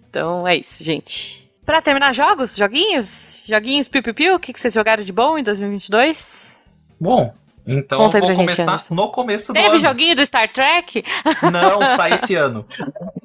[0.08, 1.48] Então é isso, gente.
[1.66, 6.66] Pra terminar jogos, joguinhos, joguinhos piu-piu-piu, o que, que vocês jogaram de bom em 2022?
[6.98, 7.30] Bom,
[7.70, 8.94] então Conta eu vou gente, começar Anderson.
[8.94, 9.78] no começo do Teve ano.
[9.78, 11.04] joguinho do Star Trek?
[11.52, 12.64] Não, sai esse ano.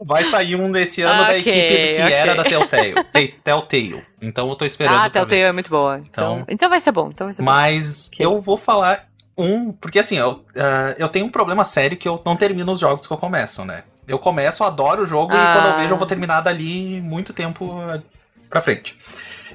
[0.06, 2.14] Vai sair um desse ano da Ok, equipe que ok.
[2.14, 2.94] era da Telltale.
[3.14, 4.04] Te- Telltale.
[4.22, 5.12] Então eu tô esperando Ah, pra ver.
[5.14, 5.98] Telltale é muito boa.
[6.00, 7.10] Então, Então- então vai ser bom.
[7.10, 7.46] Então vai ser bom.
[7.50, 8.26] Mas Ok.
[8.26, 9.72] eu vou falar um.
[9.72, 13.08] Porque assim, eu, ah, eu tenho um problema sério que eu não termino os jogos
[13.08, 13.84] que eu começo, né?
[14.06, 15.38] Eu começo, adoro o jogo Ah.
[15.38, 18.02] e quando eu vejo eu vou terminar dali muito tempo ah,
[18.50, 18.98] pra frente.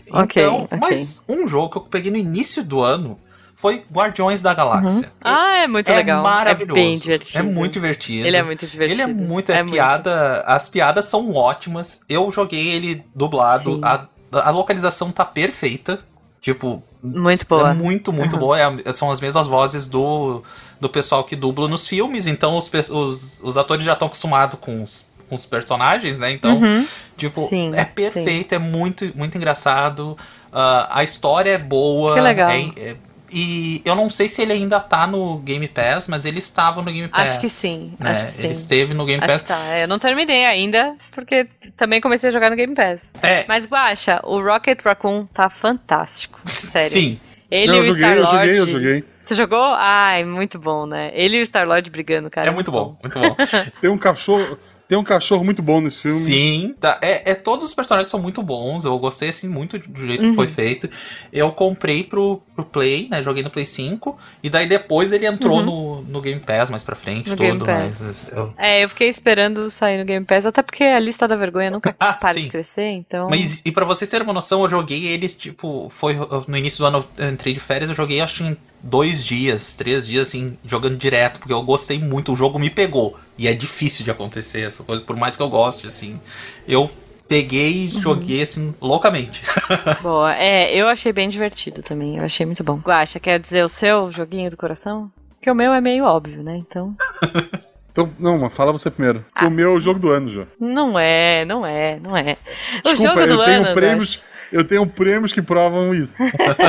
[0.06, 0.22] Então,
[0.64, 0.78] ok.
[0.80, 3.20] mas um jogo que eu peguei no início do ano
[3.60, 5.10] foi Guardiões da Galáxia.
[5.24, 6.22] Ah, é muito é legal.
[6.22, 6.78] maravilhoso.
[6.78, 7.38] É bem divertido.
[7.40, 8.24] É muito divertido.
[8.28, 8.92] Ele é muito divertido.
[8.94, 10.42] Ele é muito, é, piada.
[10.46, 12.02] As piadas são ótimas.
[12.08, 13.74] Eu joguei ele dublado.
[13.74, 13.80] Sim.
[13.82, 15.98] A, a localização tá perfeita.
[16.40, 16.80] Tipo.
[17.02, 17.74] Muito É boa.
[17.74, 18.38] muito, muito Uhum.
[18.38, 18.58] boa.
[18.84, 20.42] É- são as mesmas vozes do,
[20.80, 22.28] do pessoal que dubla nos filmes.
[22.28, 26.30] Então os, os, os atores já estão acostumados com os, com os personagens, né?
[26.30, 26.86] Então, Uhum.
[27.16, 30.16] tipo, Sim, é perfeito, é muito, muito engraçado.
[30.52, 32.14] Ah, a história é boa.
[32.14, 32.50] Que legal.
[32.50, 32.96] é- é-
[33.30, 36.90] e eu não sei se ele ainda tá no Game Pass, mas ele estava no
[36.92, 37.30] Game Pass.
[37.30, 38.10] Acho que sim, né?
[38.10, 38.44] acho que sim.
[38.44, 39.42] Ele esteve no Game Acho Pass.
[39.42, 39.64] que tá.
[39.66, 43.12] É, Eu não terminei ainda, porque também comecei a jogar no Game Pass.
[43.22, 46.40] É, Mas, Guaxa, o Rocket Raccoon tá fantástico.
[46.46, 46.90] Sério.
[46.90, 47.20] sim.
[47.50, 48.30] Ele eu e o joguei, eu Star-Lord.
[48.36, 49.04] joguei, eu joguei.
[49.22, 49.62] Você jogou?
[49.74, 51.10] Ai, muito bom, né?
[51.14, 52.46] Ele e o Star-Lord brigando, cara.
[52.48, 53.34] É muito bom, muito bom.
[53.80, 54.58] Tem um cachorro.
[54.88, 56.18] Tem um cachorro muito bom nesse filme.
[56.18, 56.98] Sim, tá.
[57.02, 58.84] É, é- todos os personagens são muito bons.
[58.86, 60.30] Eu gostei assim muito do jeito Uhum.
[60.30, 60.88] que foi feito.
[61.32, 63.22] Eu comprei pro, pro Play, né?
[63.22, 64.16] Joguei no Play 5.
[64.42, 67.54] E daí depois ele entrou no, no Game Pass mais pra frente, Uhum.
[67.56, 68.00] No Pass.
[68.00, 71.36] Mas eu- É, eu fiquei esperando sair no Game Pass, até porque a lista da
[71.36, 72.40] vergonha nunca Ah, para sim.
[72.40, 73.28] de crescer, então.
[73.28, 76.16] Mas e pra vocês terem uma noção, eu joguei eles, tipo, foi
[76.46, 80.06] no início do ano eu entrei de férias, eu joguei acho em dois dias, três
[80.06, 83.16] dias, assim, jogando direto, porque eu gostei muito, o jogo me pegou.
[83.36, 86.20] E é difícil de acontecer essa coisa, por mais que eu goste, assim.
[86.66, 86.90] Eu
[87.28, 88.00] peguei e Uhum.
[88.00, 89.42] joguei, assim, loucamente.
[90.02, 90.34] Boa.
[90.34, 92.16] É, eu achei bem divertido também.
[92.16, 92.76] Eu achei muito bom.
[92.78, 95.10] Guaxa, quer dizer o seu joguinho do coração?
[95.36, 96.56] Porque o meu é meio óbvio, né?
[96.56, 96.96] Então.
[97.90, 99.24] Então, não, mas fala você primeiro.
[99.34, 99.46] Ah.
[99.46, 100.46] O meu é o jogo do ano, Jô.
[100.60, 102.36] Não é, não é, não é.
[102.78, 104.22] O Desculpa, eu tenho ano, prêmios.
[104.50, 106.22] Eu tenho prêmios que provam isso.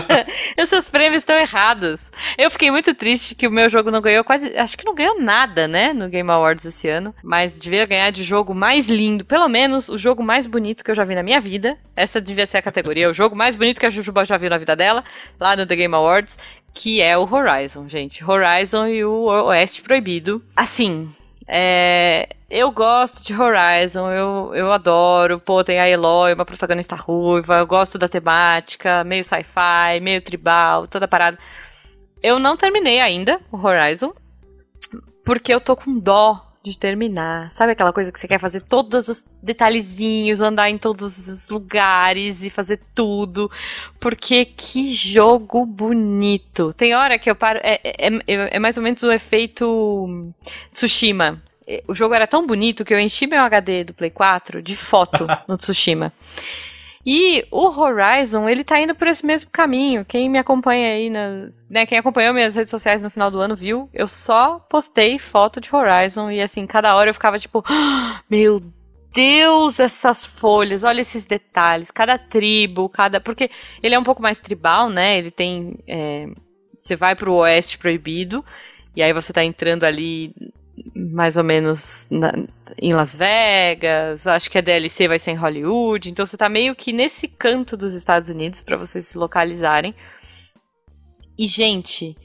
[0.58, 2.02] Esses prêmios estão errados.
[2.38, 4.56] Eu fiquei muito triste que o meu jogo não ganhou quase.
[4.58, 5.94] Acho que não ganhou nada, né?
[5.94, 7.16] No Game Awards esse ano.
[7.24, 9.24] Mas devia ganhar de jogo mais lindo.
[9.24, 11.78] Pelo menos o jogo mais bonito que eu já vi na minha vida.
[11.96, 13.10] Essa devia ser a categoria.
[13.10, 15.04] o jogo mais bonito que a Jujuba já viu na vida dela.
[15.40, 16.38] Lá no The Game Awards.
[16.80, 18.24] Que é o Horizon, gente.
[18.24, 20.42] Horizon e o Oeste Proibido.
[20.56, 21.14] Assim,
[21.46, 25.42] é, eu gosto de Horizon, eu, eu adoro.
[25.42, 27.58] Pô, tem a Eloy, uma protagonista ruiva.
[27.58, 31.38] Eu gosto da temática, meio sci-fi, meio tribal, toda parada.
[32.24, 34.14] Eu não terminei ainda o Horizon,
[35.26, 37.52] porque eu tô com dó de terminar.
[37.52, 42.44] Sabe aquela coisa que você quer fazer todos os detalhezinhos, andar em todos os lugares
[42.44, 43.50] e fazer tudo?
[44.00, 46.74] Porque que jogo bonito.
[46.74, 47.60] Tem hora que eu paro.
[47.64, 50.34] É, é, é, é mais ou menos o efeito
[50.74, 51.42] Tsushima.
[51.88, 55.28] O jogo era tão bonito que eu enchi meu HD do Play 4 de foto
[55.48, 56.12] no Tsushima.
[57.06, 60.04] E o Horizon, ele tá indo por esse mesmo caminho.
[60.06, 63.56] Quem me acompanha aí, na, né, quem acompanhou minhas redes sociais no final do ano
[63.56, 68.22] viu, eu só postei foto de Horizon e assim, cada hora eu ficava tipo, ah,
[68.30, 68.62] meu
[69.14, 73.20] Deus, essas folhas, olha esses detalhes, cada tribo, cada.
[73.20, 73.50] Porque
[73.82, 75.18] ele é um pouco mais tribal, né?
[75.18, 75.80] Ele tem.
[75.88, 76.28] É,
[76.78, 78.46] você vai pro oeste proibido,
[78.96, 80.34] e aí você tá entrando ali
[80.96, 82.32] mais ou menos na,
[82.78, 86.76] em Las Vegas, acho que a DLC vai ser em Hollywood, então você tá meio
[86.76, 89.94] que nesse canto dos Estados Unidos para vocês se localizarem.
[91.38, 92.18] E gente,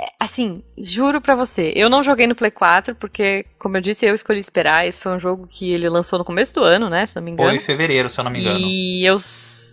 [0.00, 4.06] é, assim, juro pra você, eu não joguei no Play 4 porque, como eu disse,
[4.06, 4.86] eu escolhi esperar.
[4.86, 7.30] Esse foi um jogo que ele lançou no começo do ano, né, se não me
[7.30, 7.50] engano.
[7.50, 8.58] Foi em fevereiro, se eu não me engano.
[8.58, 9.18] E eu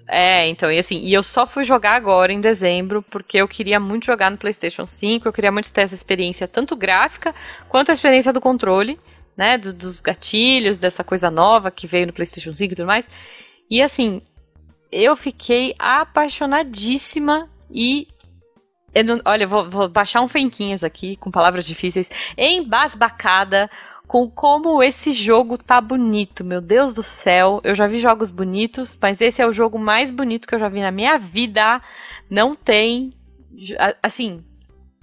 [0.08, 3.80] é, então, e assim, e eu só fui jogar agora em dezembro, porque eu queria
[3.80, 7.34] muito jogar no PlayStation 5, eu queria muito ter essa experiência, tanto gráfica
[7.70, 9.00] quanto a experiência do controle,
[9.36, 9.58] né?
[9.58, 13.10] Do, dos gatilhos, dessa coisa nova que veio no PlayStation 5 e tudo mais.
[13.70, 14.22] E assim,
[14.92, 18.08] eu fiquei apaixonadíssima e.
[19.06, 23.68] Não, olha, vou, vou baixar um fenquinhas aqui, com palavras difíceis, embasbacada
[24.14, 26.44] com como esse jogo tá bonito.
[26.44, 30.12] Meu Deus do céu, eu já vi jogos bonitos, mas esse é o jogo mais
[30.12, 31.82] bonito que eu já vi na minha vida.
[32.30, 33.12] Não tem.
[34.04, 34.44] Assim,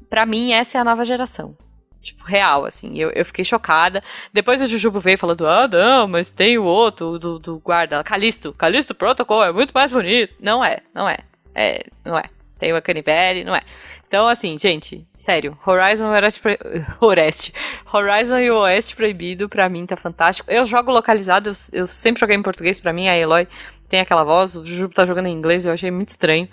[0.09, 1.57] para mim, essa é a nova geração.
[2.01, 2.97] Tipo, real, assim.
[2.97, 4.01] Eu, eu fiquei chocada.
[4.33, 8.53] Depois o Jujubo veio falando: ah, não, mas tem o outro do, do guarda, Calisto.
[8.53, 10.37] Calisto Protocol é muito mais bonito.
[10.39, 11.19] Não é, não é.
[11.53, 12.31] É, não é.
[12.61, 13.63] Tem o Canibale, não é.
[14.07, 16.43] Então, assim, gente, sério, Horizon e Oeste,
[17.01, 17.55] Oeste.
[17.93, 20.51] Horizon e o Oeste Proibido, pra mim, tá fantástico.
[20.51, 23.49] Eu jogo localizado, eu, eu sempre joguei em português, pra mim, a Eloy
[23.89, 26.49] tem aquela voz, o Jujubo tá jogando em inglês, eu achei muito estranho.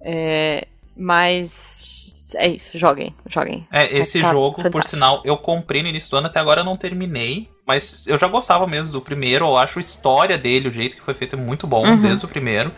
[0.00, 0.66] É,
[0.96, 3.66] mas é isso, joguem, joguem.
[3.72, 4.72] É, esse tá jogo, fantástico.
[4.72, 8.18] por sinal, eu comprei no início do ano, até agora eu não terminei, mas eu
[8.18, 11.36] já gostava mesmo do primeiro, eu acho a história dele, o jeito que foi feito
[11.36, 12.02] é muito bom, uhum.
[12.02, 12.72] desde o primeiro.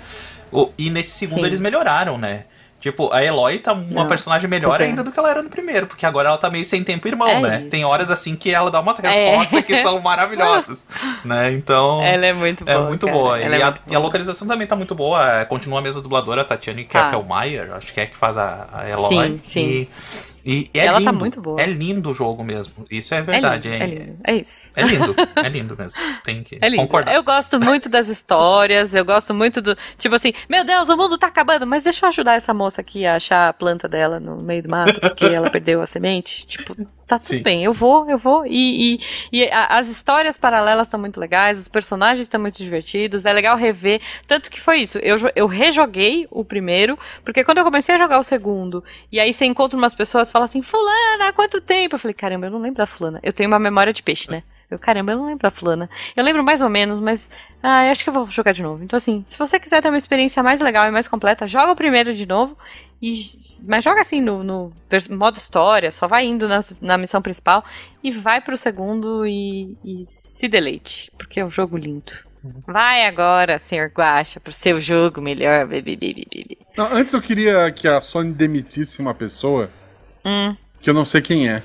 [0.53, 1.47] O, e nesse segundo Sim.
[1.47, 2.45] eles melhoraram, né?
[2.81, 4.85] Tipo, a Eloy tá uma não, personagem melhor é.
[4.85, 7.29] ainda do que ela era no primeiro, porque agora ela tá meio sem tempo irmão,
[7.29, 7.61] é né?
[7.61, 7.69] Isso.
[7.69, 9.07] Tem horas assim que ela dá umas é.
[9.07, 9.63] respostas é.
[9.63, 10.87] que são maravilhosas,
[11.23, 11.53] né?
[11.53, 12.03] Então.
[12.03, 12.87] Ela é muito é boa.
[12.87, 13.19] É muito cara.
[13.19, 13.39] boa.
[13.39, 15.45] Ela e, é a, e, a, localização também tá muito boa.
[15.45, 17.05] Continua a mesma dubladora, a Tatiane tá.
[17.05, 19.09] Keppelmeier, acho que é que faz a, a Eloy.
[19.11, 19.61] Sim, sim.
[19.61, 19.89] E,
[20.45, 21.13] e é ela tá lindo.
[21.13, 21.61] tá muito boa.
[21.61, 22.87] É lindo o jogo mesmo.
[22.91, 23.69] Isso é verdade.
[23.69, 24.19] É, lindo, é, lindo.
[24.25, 24.71] é isso.
[24.75, 25.15] É lindo.
[25.37, 26.03] É lindo mesmo.
[26.25, 27.15] Tem que é concordar.
[27.15, 28.95] Eu gosto muito das histórias.
[28.95, 29.77] Eu gosto muito do.
[29.99, 33.07] Tipo assim, meu Deus, o mundo tá acabando, mas deixa eu ajudar essa moça aqui
[33.07, 36.47] a achar a planta dela no meio do mato, porque ela perdeu a semente.
[36.47, 36.77] Tipo,
[37.11, 37.43] tá tudo Sim.
[37.43, 38.47] bem, eu vou, eu vou.
[38.47, 39.01] E, e,
[39.33, 43.57] e a, as histórias paralelas estão muito legais, os personagens estão muito divertidos, é legal
[43.57, 44.01] rever.
[44.27, 48.19] Tanto que foi isso, eu, eu rejoguei o primeiro, porque quando eu comecei a jogar
[48.19, 51.95] o segundo, e aí você encontra umas pessoas e fala assim, fulana, há quanto tempo?
[51.97, 53.21] Eu falei, caramba, eu não lembro da fulana.
[53.23, 54.43] Eu tenho uma memória de peixe, né?
[54.71, 55.91] Eu, caramba, eu não lembro da fulana.
[56.15, 57.29] Eu lembro mais ou menos, mas
[57.63, 58.85] ah, acho que eu vou jogar de novo.
[58.85, 61.77] Então, assim, se você quiser ter uma experiência mais legal e mais completa, joga o
[61.77, 62.57] primeiro de novo.
[63.03, 63.13] E,
[63.67, 64.71] mas joga assim no, no
[65.11, 67.65] modo história, só vai indo nas, na missão principal
[68.05, 72.13] e vai pro segundo e, e se deleite, porque é um jogo lindo.
[72.67, 75.69] Vai agora, senhor Guacha, pro seu jogo melhor.
[76.77, 79.71] Não, antes eu queria que a Sony demitisse uma pessoa
[80.25, 80.57] hum.
[80.81, 81.63] que eu não sei quem é.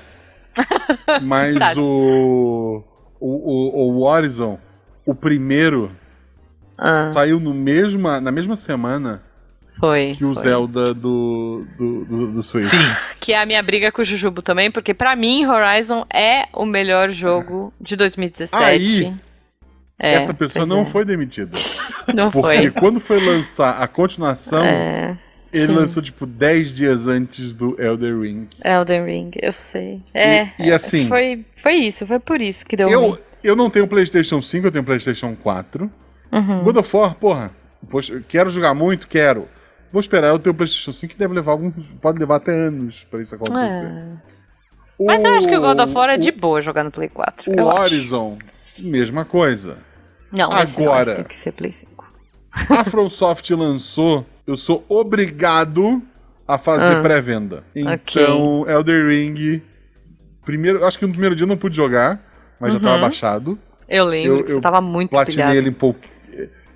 [1.22, 1.80] Mas tá.
[1.80, 2.84] o
[3.20, 4.58] o, o, o Horizon,
[5.04, 5.90] o primeiro,
[6.76, 7.00] ah.
[7.00, 9.22] saiu no mesma, na mesma semana
[9.78, 10.42] foi, que o foi.
[10.42, 12.64] Zelda do, do, do, do Switch.
[12.64, 12.78] Sim.
[13.20, 16.64] Que é a minha briga com o Jujubo também, porque para mim Horizon é o
[16.64, 18.56] melhor jogo de 2017.
[18.64, 19.14] Aí,
[19.98, 20.84] é, essa pessoa não é.
[20.84, 21.58] foi demitida.
[22.14, 22.70] não porque foi.
[22.70, 25.18] quando foi lançar a continuação, é.
[25.52, 25.72] Ele Sim.
[25.74, 28.48] lançou, tipo, 10 dias antes do Elder Ring.
[28.64, 30.00] Elden Ring, eu sei.
[30.12, 30.48] É.
[30.58, 33.18] e assim- Foi, foi isso, foi por isso que deu Eu, ruim.
[33.42, 35.90] eu não tenho PlayStation 5, eu tenho PlayStation 4.
[36.32, 36.62] Uhum.
[36.64, 37.50] God of War, porra,
[37.88, 39.48] poxa, quero jogar muito, quero.
[39.92, 41.72] Vou esperar eu ter o PlayStation 5 que deve levar alguns.
[42.02, 43.84] Pode levar até anos pra isso acontecer.
[43.86, 44.16] É.
[45.04, 47.08] Mas eu acho que o God of War é de o- boa jogar no Play
[47.08, 47.52] 4.
[47.52, 47.80] O eu acho.
[47.82, 48.38] Horizon,
[48.80, 49.78] mesma coisa.
[50.32, 52.12] Não, esse não, Agora- esse tem que ser Play 5.
[52.70, 56.02] A FromSoft lançou, eu sou obrigado
[56.46, 57.64] a fazer Ah, pré-venda.
[57.74, 59.62] Então, Elder Ring.
[60.44, 62.20] Primeiro, acho que no primeiro dia eu não pude jogar,
[62.60, 63.00] mas já tava Uhum.
[63.00, 63.58] baixado.
[63.88, 65.56] Eu lembro Eu- que eu você tava muito Platinei pilhado.
[65.58, 66.00] ele em pouco.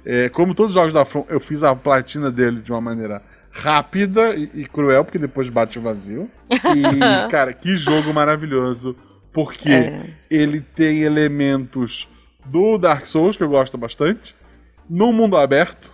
[0.05, 3.21] É, como todos os jogos da From, eu fiz a platina dele de uma maneira
[3.53, 6.29] rápida e, e cruel, porque depois bate o vazio.
[6.51, 6.51] E,
[7.31, 8.97] cara, que jogo maravilhoso.
[9.33, 10.03] Porque É.
[10.29, 12.09] ele tem elementos
[12.45, 14.35] do Dark Souls, que eu gosto bastante,
[14.89, 15.93] no mundo aberto,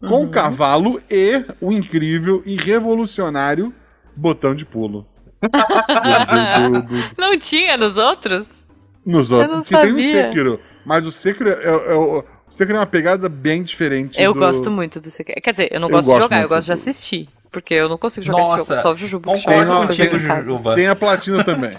[0.00, 0.30] com Uhum.
[0.30, 3.72] cavalo e o incrível e revolucionário
[4.14, 5.06] botão de pulo.
[5.40, 8.64] Do- do- do- Não tinha nos outros?
[9.04, 9.56] nos Eu outros.
[9.56, 10.02] não Que tem no.
[10.04, 10.60] Sekiro.
[10.84, 14.20] Mas o Sekiro é, é- é o- Sekiro é uma pegada bem diferente.
[14.20, 15.40] Eu do- gosto muito do Sekiro.
[15.40, 17.28] Quer dizer, eu não Eu gosto de jogar, eu gosto de assistir.
[17.50, 18.96] Porque eu não consigo jogar esse Nossa, jogo, só o.
[18.96, 20.74] Jujuba.
[20.74, 21.76] Tem a platina também.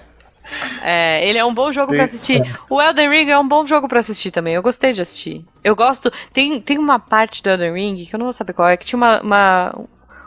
[0.81, 2.41] É, ele é um bom jogo pra assistir.
[2.69, 4.53] O Elden Ring é um bom jogo pra assistir também.
[4.55, 5.45] Eu gostei de assistir.
[5.63, 6.11] Eu gosto.
[6.33, 8.85] Tem, tem uma parte do Elden Ring que eu não vou saber qual é, que
[8.85, 9.81] tinha uma, uma,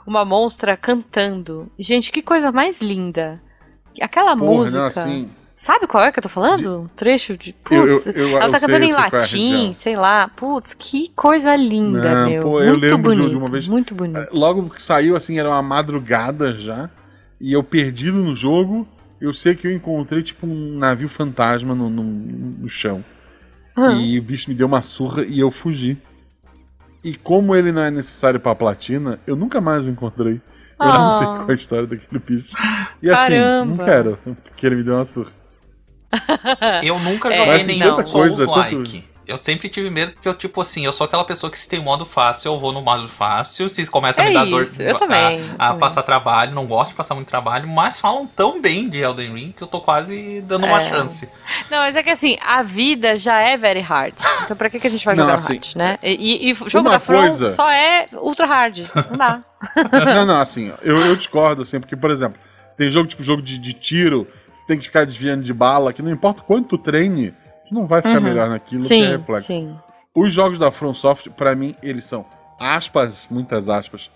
[0.07, 1.71] uma monstra cantando.
[1.79, 3.41] Gente, que coisa mais linda.
[4.01, 4.79] Aquela Porra, música.
[4.79, 5.29] não, assim.
[5.55, 6.83] Sabe qual é que eu tô falando?
[6.83, 7.55] Um trecho de.
[7.71, 10.29] Eu- eu- Putz, eu- ela tá cantando em sei qual é latim, sei lá.
[10.29, 12.43] Putz, que coisa linda, Não, meu.
[12.43, 13.31] pô, eu muito lembro de- bonito.
[13.31, 14.29] de uma vez- Muito bonito.
[14.33, 16.91] Logo que saiu, assim, era uma madrugada já.
[17.41, 18.89] E eu perdido no jogo.
[19.23, 23.05] Eu sei que eu encontrei, tipo, um navio fantasma no, no, no chão.
[23.77, 24.01] Hum.
[24.01, 25.97] E o bicho me deu uma surra e eu fugi.
[27.05, 30.41] E como ele não é necessário pra platina, eu nunca mais o encontrei.
[30.81, 31.37] Eu não sei Ah.
[31.37, 32.57] qual é a história daquele bicho.
[33.01, 33.85] E assim, não Caramba.
[33.85, 35.31] quero, porque ele me deu uma surra.
[36.83, 39.05] Eu nunca É, joguei Mas nenhum tanta coisa, Souls-like.
[39.33, 41.81] Eu sempre tive medo, porque eu, tipo assim, eu sou aquela pessoa que se tem
[41.81, 43.69] modo fácil, eu vou no modo fácil.
[43.69, 45.79] Se começa a É me dar dor isso, eu a- também, eu a, também.
[45.81, 49.53] passar trabalho, não gosto de passar muito trabalho, mas falam tão bem de Elden Ring
[49.57, 50.89] que eu tô quase dando uma É.
[50.89, 51.29] chance.
[51.71, 54.15] Não, mas é que assim, a vida já é very hard.
[54.45, 55.99] Então pra que, que a gente vai Não, jogar assim, hard, né?
[56.03, 58.79] E, e- e jogo uma da From coisa- só é ultra hard.
[59.11, 59.41] Não dá.
[60.15, 62.39] não, não, assim, eu, eu discordo, assim, porque, por exemplo,
[62.77, 64.27] tem jogo tipo jogo de, de tiro,
[64.67, 67.33] tem que ficar desviando de bala, que não importa quanto tu treine,
[67.73, 69.47] não vai ficar melhor naquilo que é Sim, reflexo.
[69.49, 69.77] sim.
[70.15, 72.25] Os jogos da FromSoft, pra mim, eles são,
[72.61, 74.11] aspas, muitas aspas,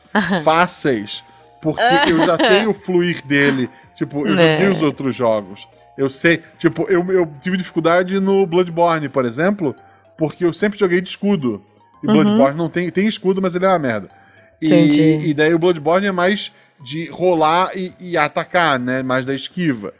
[0.44, 1.24] fáceis,
[1.62, 1.80] porque
[2.10, 3.68] eu já tenho o fluir dele.
[3.94, 4.54] Tipo, eu Né.
[4.56, 5.66] joguei os outros jogos.
[5.96, 9.74] Eu sei, tipo, eu, eu tive dificuldade no Bloodborne, por exemplo,
[10.18, 11.64] porque eu sempre joguei de escudo.
[12.02, 14.08] E Bloodborne não tem, tem escudo, mas ele é uma merda.
[14.60, 15.28] E, Entendi.
[15.30, 16.52] e daí o Bloodborne é mais
[16.84, 19.02] de rolar e, e atacar, né?
[19.02, 19.92] Mais da esquiva.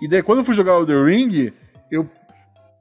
[0.00, 1.52] E daí quando eu fui jogar o The Ring,
[1.90, 2.08] eu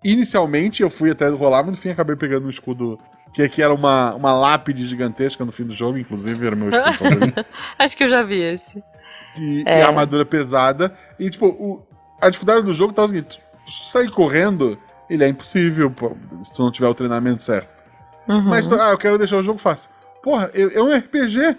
[0.04, 3.00] inicialmente eu fui até rolar, mas no fim acabei pegando um escudo
[3.34, 6.70] que aqui era uma, uma lápide gigantesca no fim do jogo, inclusive era o meu
[6.70, 7.45] escudo favorito.
[7.78, 8.84] Acho que eu já vi esse.
[9.39, 9.80] E, É.
[9.80, 10.93] e a armadura pesada.
[11.20, 11.86] E tipo, o-
[12.22, 14.78] a dificuldade do jogo tá o seguinte: se sair correndo,
[15.10, 17.84] ele é impossível pô, se tu não tiver o treinamento certo.
[18.28, 18.43] Uhum.
[18.50, 19.89] Mas, tu- ah, eu quero deixar o jogo fácil.
[20.24, 21.56] Porra, é um RPG.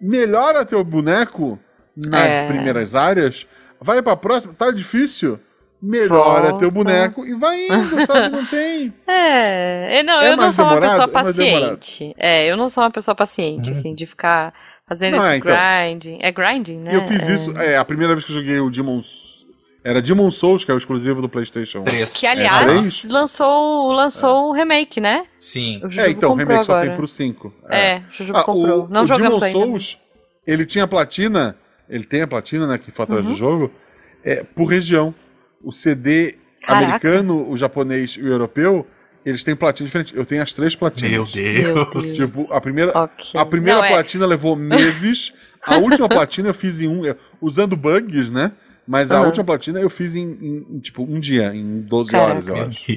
[0.00, 1.58] Melhora teu boneco
[1.96, 2.46] nas É.
[2.46, 3.46] primeiras áreas.
[3.80, 5.38] Vai pra próxima, tá difícil.
[5.80, 6.58] Melhora Volta.
[6.58, 8.28] teu boneco e vai indo, sabe?
[8.30, 8.92] Não tem.
[9.06, 10.90] É, é, não, É eu não sou uma demorado?
[10.90, 12.14] pessoa É paciente.
[12.18, 14.52] É, eu não sou uma pessoa paciente, assim, de ficar
[14.86, 15.52] fazendo Não, esse é, então.
[15.52, 16.18] grinding.
[16.20, 16.94] É grinding, né?
[16.94, 17.32] eu fiz É.
[17.34, 17.52] isso.
[17.58, 19.36] É, a primeira vez que eu joguei o Demon's.
[19.84, 21.82] Era Demon Souls, que é o exclusivo do PlayStation.
[21.84, 22.12] Três.
[22.12, 23.04] Que, É, aliás, três?
[23.04, 25.24] lançou, lançou o remake, né?
[25.38, 25.80] Sim.
[25.84, 26.86] O É, então, o remake só agora.
[26.88, 27.54] tem pro 5.
[27.70, 28.84] É, o Jujubo Ah, comprou.
[28.84, 29.48] o, não o Demon ainda.
[29.50, 30.10] Souls,
[30.46, 31.56] ele tinha platina,
[31.88, 33.30] ele tem a platina, né, que foi atrás Uhum.
[33.32, 33.70] do jogo,
[34.24, 35.14] é, por região.
[35.62, 36.84] O CD Caraca.
[36.86, 38.86] americano, o japonês e o europeu,
[39.24, 40.16] eles têm platina diferente.
[40.16, 41.34] Eu tenho as três platinas.
[41.34, 41.44] Meu
[41.74, 42.16] Meu Deus.
[42.16, 43.40] Tipo, a primeira, Ok.
[43.40, 45.32] a primeira Não, é- platina levou meses,
[45.66, 47.02] a última platina eu fiz em um,
[47.40, 48.52] usando bugs, né?
[48.86, 49.26] Mas a Aham.
[49.26, 52.30] última platina eu fiz em, em, em, tipo, um dia, em 12 Caraca.
[52.30, 52.96] horas, eu acho.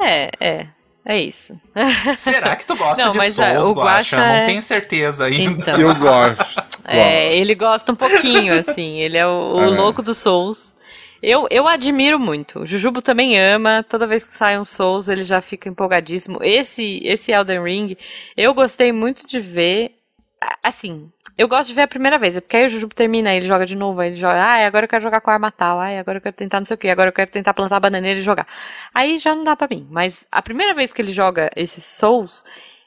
[0.00, 0.66] É, é.
[1.04, 1.58] É isso.
[2.18, 3.74] Será que tu gosta Não, de mas, Souls, é, o Guaxa?
[3.74, 5.62] Guaxa Não é- tenho certeza ainda.
[5.70, 5.80] Então.
[5.80, 6.78] Eu gosto.
[6.84, 7.40] É, gosto.
[7.40, 8.98] ele gosta um pouquinho, assim.
[9.00, 9.66] Ele é o, o É.
[9.68, 10.74] louco dos Souls.
[11.22, 12.60] Eu, eu admiro muito.
[12.60, 13.84] O Jujubo também ama.
[13.88, 16.38] Toda vez que sai um Souls, ele já fica empolgadíssimo.
[16.42, 17.96] Esse, esse Elden Ring,
[18.36, 19.92] eu gostei muito de ver.
[20.40, 22.36] a- Assim, eu gosto de ver a primeira vez.
[22.36, 24.00] é Porque aí o Jujubo termina, ele joga de novo.
[24.00, 25.80] Aí ele joga, ah, agora eu quero jogar com arma tal.
[25.80, 26.88] Ah, agora eu quero tentar não sei o que.
[26.88, 28.46] Agora eu quero tentar plantar bananeira e jogar.
[28.94, 29.86] Aí já não dá pra mim.
[29.90, 32.44] Mas a primeira vez que ele joga esses Souls,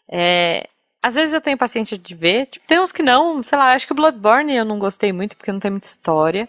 [0.10, 0.68] é,
[1.04, 2.46] às vezes eu tenho paciência de ver.
[2.46, 5.36] Tipo, tem uns que não, sei lá, acho que o Bloodborne eu não gostei muito
[5.36, 6.48] porque não tem muita história.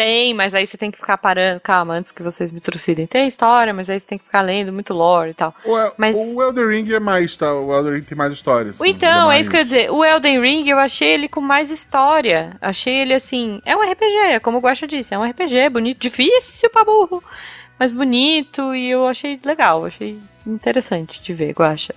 [0.00, 1.60] Tem, mas aí você tem que ficar parando.
[1.60, 3.06] Calma, antes que vocês me trucidem.
[3.06, 5.54] Tem história, mas aí você tem que ficar lendo muito lore e tal.
[5.62, 7.52] O, El Mas- o Elden Ring é mais, tá?
[7.52, 8.80] O Elden Ring tem mais histórias.
[8.80, 9.90] assim, Então, ele é isso que eu ia dizer.
[9.92, 12.56] O Elden Ring, eu achei ele com mais história.
[12.62, 13.60] Achei ele assim.
[13.66, 15.12] É um RPG, é como o Guaxa disse.
[15.12, 17.22] É um RPG bonito, difícil pra burro.
[17.78, 19.84] Mas bonito e eu achei legal.
[19.84, 21.94] Achei interessante de ver, Guaxa.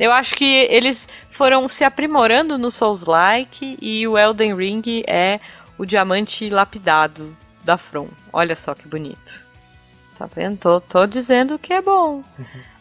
[0.00, 5.38] Eu acho que eles foram se aprimorando no Souls-like e o Elden Ring é
[5.76, 8.08] o diamante lapidado da From.
[8.32, 9.40] Olha só que bonito.
[10.18, 10.58] Tá vendo?
[10.58, 12.22] Tô, tô dizendo que é bom.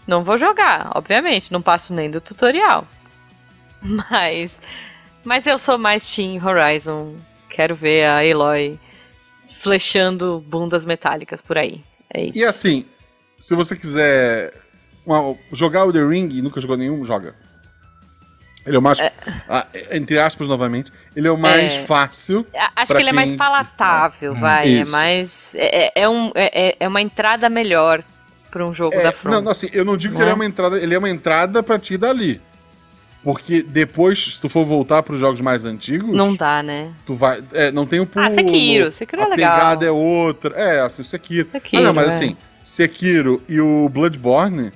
[0.07, 1.51] Não vou jogar, obviamente.
[1.51, 2.87] Não passo nem do tutorial.
[3.81, 4.61] Mas.
[5.23, 7.15] Mas eu sou mais Team Horizon.
[7.49, 8.79] Quero ver a Eloy
[9.59, 11.83] flechando bundas metálicas por aí.
[12.13, 12.39] É isso.
[12.39, 12.85] E assim,
[13.39, 14.53] se você quiser
[15.05, 17.35] uma- jogar o The Ring e nunca jogou nenhum, joga.
[18.65, 18.99] Ele é o mais.
[19.49, 20.91] ah, entre aspas, novamente.
[21.15, 21.79] Ele é o mais É.
[21.81, 22.45] fácil.
[22.55, 24.63] A- Acho que ele é mais quem- palatável, vai.
[24.65, 24.91] É Isso.
[24.91, 25.55] mais.
[25.55, 28.03] É, é- é um, é, é- é uma entrada melhor
[28.51, 29.31] pra um jogo É, da From.
[29.31, 30.25] não, não, assim, eu não digo que Né?
[30.25, 30.77] ele é uma entrada.
[30.79, 32.39] Ele é uma entrada pra ti dali.
[33.23, 36.09] Porque depois, se tu for voltar pros jogos mais antigos.
[36.15, 36.91] Não dá, né?
[37.05, 37.43] Tu vai.
[37.53, 38.25] é, não tem o pulo.
[38.25, 38.91] Ah, Sekiro.
[38.91, 39.53] Sekiro é a legal.
[39.55, 40.55] pegada é outra.
[40.59, 41.47] É, assim, o Sekiro.
[41.51, 42.09] Sekiro, ah, não, mas é.
[42.09, 44.71] assim, Sekiro e o Bloodborne,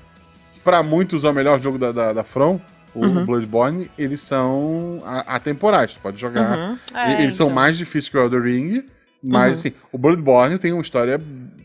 [0.64, 2.60] pra muitos é o melhor jogo da, da, da From,
[2.96, 3.26] o Uhum.
[3.26, 5.93] Bloodborne, eles são a- atemporais.
[5.96, 6.58] Tu pode jogar.
[6.58, 6.78] Uhum.
[6.93, 7.56] É, eles são então.
[7.56, 8.84] mais difíceis que o Elder Ring.
[9.28, 9.52] Mas, Uhum.
[9.54, 11.20] assim, o Bloodborne tem uma história,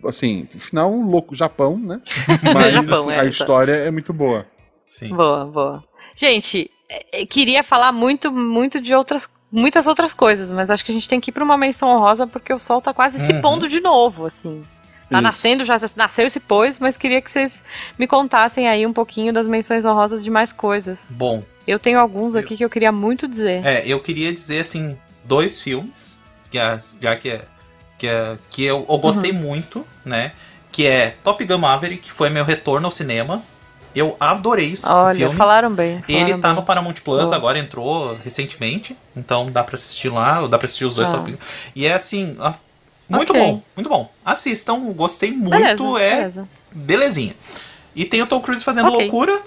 [0.06, 2.00] assim, no final, um louco Japão, né?
[2.54, 3.26] Mas Japão, assim, é, a tá.
[3.26, 4.46] história é muito boa.
[4.88, 5.10] Sim.
[5.14, 5.84] Boa, boa.
[6.14, 10.90] Gente, é, é, queria falar muito, muito de outras, muitas outras coisas, mas acho que
[10.90, 13.32] a gente tem que ir pra uma menção honrosa porque o sol tá quase se
[13.32, 13.40] Uhum.
[13.42, 14.64] pondo de novo, assim.
[15.10, 17.64] Tá nascendo, já nasceu e se pôs, mas queria que vocês
[17.98, 21.14] me contassem aí um pouquinho das menções honrosas de mais coisas.
[21.16, 23.64] Bom, Eu tenho alguns aqui que eu queria muito dizer.
[23.66, 27.42] é, eu queria dizer assim, dois filmes, que é, já que é,
[27.98, 29.38] que, é, que eu, eu gostei Uhum.
[29.38, 30.32] muito, né?
[30.72, 33.42] Que é Top Gun Maverick, que foi meu retorno ao cinema.
[33.94, 35.34] Eu adorei o Olha, filme.
[35.36, 36.02] falaram bem.
[36.08, 36.56] Ele falaram tá bem.
[36.56, 40.94] no Paramount Plus, agora entrou recentemente, então dá pra assistir lá, dá pra assistir os
[40.94, 41.16] dois Ah.
[41.18, 41.36] Top Gun.
[41.74, 42.54] E é assim, a-
[43.10, 43.40] muito Ok.
[43.40, 44.10] bom, muito bom.
[44.24, 46.48] Assistam, gostei muito, Beleza, é beleza.
[46.72, 47.34] belezinha.
[47.94, 49.00] E tem o Tom Cruise fazendo Ok.
[49.00, 49.42] loucura,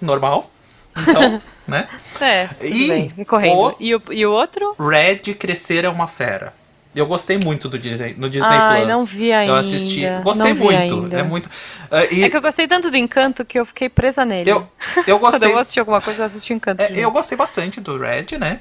[0.00, 0.50] normal.
[0.96, 1.88] Então, né?
[2.20, 3.10] É, E bem.
[3.26, 3.54] Correndo.
[3.60, 4.74] o- E, o, e o outro?
[4.78, 6.54] Red Crescer é uma fera.
[6.92, 8.88] Eu gostei muito do Disney, no Disney Ai, Plus.
[8.88, 9.52] não vi ainda.
[9.52, 11.18] Eu assisti, gostei muito, ainda.
[11.20, 11.48] é muito.
[11.88, 14.50] Ah, e É que eu gostei tanto do Encanto que eu fiquei presa nele.
[14.50, 14.68] eu,
[15.06, 16.82] eu Quando gostei, eu vou assistir alguma coisa, eu assisti o Encanto.
[16.82, 18.58] é, eu gostei bastante do Red, né?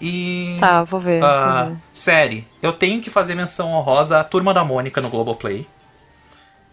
[0.00, 1.22] E Tá, vou ver.
[1.22, 1.78] Ah, vou ver.
[1.92, 5.66] série, eu tenho que fazer menção honrosa à Turma da Mônica no Globoplay.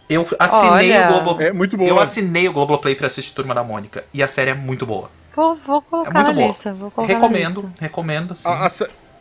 [0.09, 1.09] Eu assinei Olha.
[1.09, 1.41] o Globo...
[1.41, 1.89] É muito boa.
[1.89, 4.05] Eu assinei o Globoplay pra assistir Turma da Mônica.
[4.13, 5.11] E a série é muito boa.
[5.35, 6.47] Vou, vou É colocar muito na boa.
[6.47, 6.73] lista.
[6.73, 7.75] Vou colocar na Recomendo, lista.
[7.81, 8.47] recomendo, sim.
[8.47, 8.69] A- a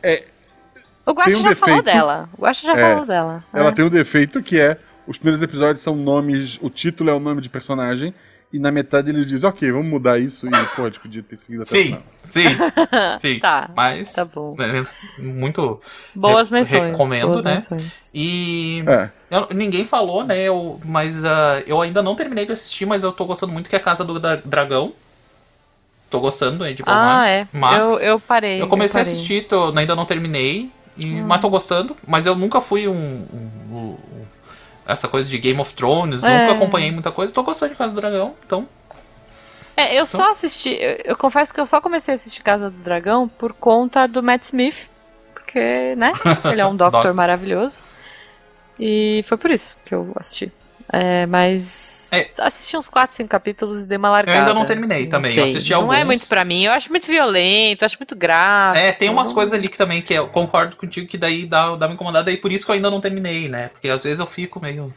[0.02, 0.24] é,
[1.04, 1.82] O tem um já falou defeito.
[1.82, 2.28] dela.
[2.38, 3.44] O Guaxa já É, falou dela.
[3.52, 3.72] ela É.
[3.72, 4.78] tem um defeito que é:
[5.08, 8.14] os primeiros episódios são nomes, o título é o nome de personagem,
[8.52, 11.62] e na metade ele diz, ok, vamos mudar isso, e a gente podia ter seguido
[11.64, 12.02] até Sim, final.
[12.22, 12.44] sim,
[13.20, 13.38] sim.
[13.40, 14.54] Tá, Mas, tá bom.
[14.56, 14.82] né,
[15.18, 15.80] muito
[16.14, 16.92] Boas re- menções.
[16.92, 17.54] recomendo, boas né?
[17.54, 18.10] menções.
[18.14, 19.10] E É.
[19.30, 20.40] eu- ninguém falou, né?
[20.40, 23.76] Eu, mas ah, eu ainda não terminei de assistir, mas eu tô gostando muito que
[23.76, 24.92] é a Casa do Dra- Dragão.
[26.08, 27.48] Tô gostando aí de Paul Ah, Max, é.
[27.52, 27.78] Max.
[27.78, 28.62] Eu, eu parei.
[28.62, 29.12] Eu comecei a parei.
[29.12, 31.24] assistir, tô- ainda não terminei, e, Hum.
[31.26, 31.96] mas tô gostando.
[32.06, 32.92] Mas eu nunca fui um.
[32.94, 33.96] um- um-
[34.86, 36.40] essa coisa de Game of Thrones, É.
[36.46, 37.32] nunca acompanhei muita coisa.
[37.34, 38.68] Tô gostando de Casa do Dragão, então.
[39.76, 40.70] É, eu só assisti.
[40.80, 44.22] Eu, eu confesso que eu só comecei a assistir Casa do Dragão por conta do
[44.22, 44.88] Matt Smith.
[45.34, 46.12] Porque, né?
[46.50, 47.12] Ele é um Doctor.
[47.14, 47.80] maravilhoso.
[48.80, 50.50] E foi por isso que eu assisti.
[50.92, 52.10] É, mas.
[52.12, 52.30] É.
[52.38, 54.38] Assisti uns 4, 5 capítulos e dei uma Eu largada.
[54.38, 56.06] ainda não terminei também, eu assisti Não é alguns.
[56.06, 56.62] muito pra mim.
[56.64, 58.78] Eu acho muito violento, eu acho muito grave.
[58.78, 61.86] É, tem umas coisas ali que também que eu concordo contigo que daí dá, dá
[61.86, 63.68] uma incomodada, e por isso que eu ainda não terminei, né?
[63.70, 64.94] Porque às vezes eu fico meio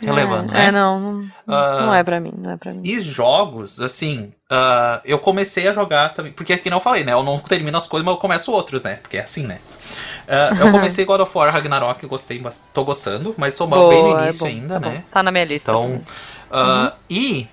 [0.00, 0.64] relevando, é, né?
[0.66, 1.00] É, não.
[1.12, 1.82] Não, Ah.
[1.86, 2.80] não é pra mim, não é pra mim.
[2.84, 6.32] E jogos, assim, ah, eu comecei a jogar também.
[6.32, 7.12] Porque, que não eu falei, né?
[7.12, 8.96] Eu não termino as coisas, mas eu começo outros, né?
[8.96, 9.60] Porque é assim, né?
[10.28, 14.02] Ah, eu comecei God of War Ragnarok, gostei, bas- tô gostando, mas tô Boa, bem
[14.02, 14.90] no é início bom, ainda, tá né?
[14.90, 15.02] bom.
[15.10, 15.70] Tá na minha lista.
[15.70, 15.82] Então.
[15.82, 16.06] também.
[16.50, 17.48] ah, E.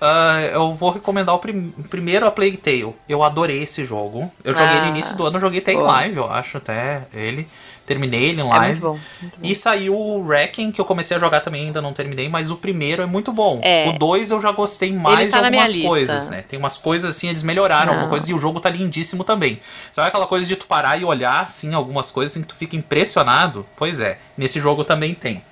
[0.00, 2.94] ah, eu vou recomendar o prim- primeiro a Plague Tale.
[3.08, 4.30] Eu adorei esse jogo.
[4.44, 7.48] Eu joguei no Ah, início do ano, joguei até em live, eu acho, até ele.
[7.88, 8.66] Terminei ele em É live.
[8.80, 9.00] muito bom.
[9.22, 9.48] Muito bom.
[9.48, 12.56] E saiu o Wrecking, que eu comecei a jogar também, ainda não terminei, mas o
[12.56, 13.60] primeiro é muito bom.
[13.62, 13.88] É.
[13.88, 15.88] O dois eu já gostei mais tá de algumas lista.
[15.88, 16.44] coisas, né?
[16.46, 17.92] Tem umas coisas assim, eles melhoraram Não.
[17.94, 19.58] alguma coisa e o jogo tá lindíssimo também.
[19.90, 22.76] Sabe aquela coisa de tu parar e olhar, assim, algumas coisas assim que tu fica
[22.76, 23.64] impressionado?
[23.74, 25.42] Pois é, nesse jogo também tem.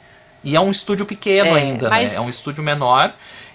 [0.45, 2.19] E é um estúdio pequeno É, ainda, mas- né?
[2.19, 3.13] É um estúdio menor.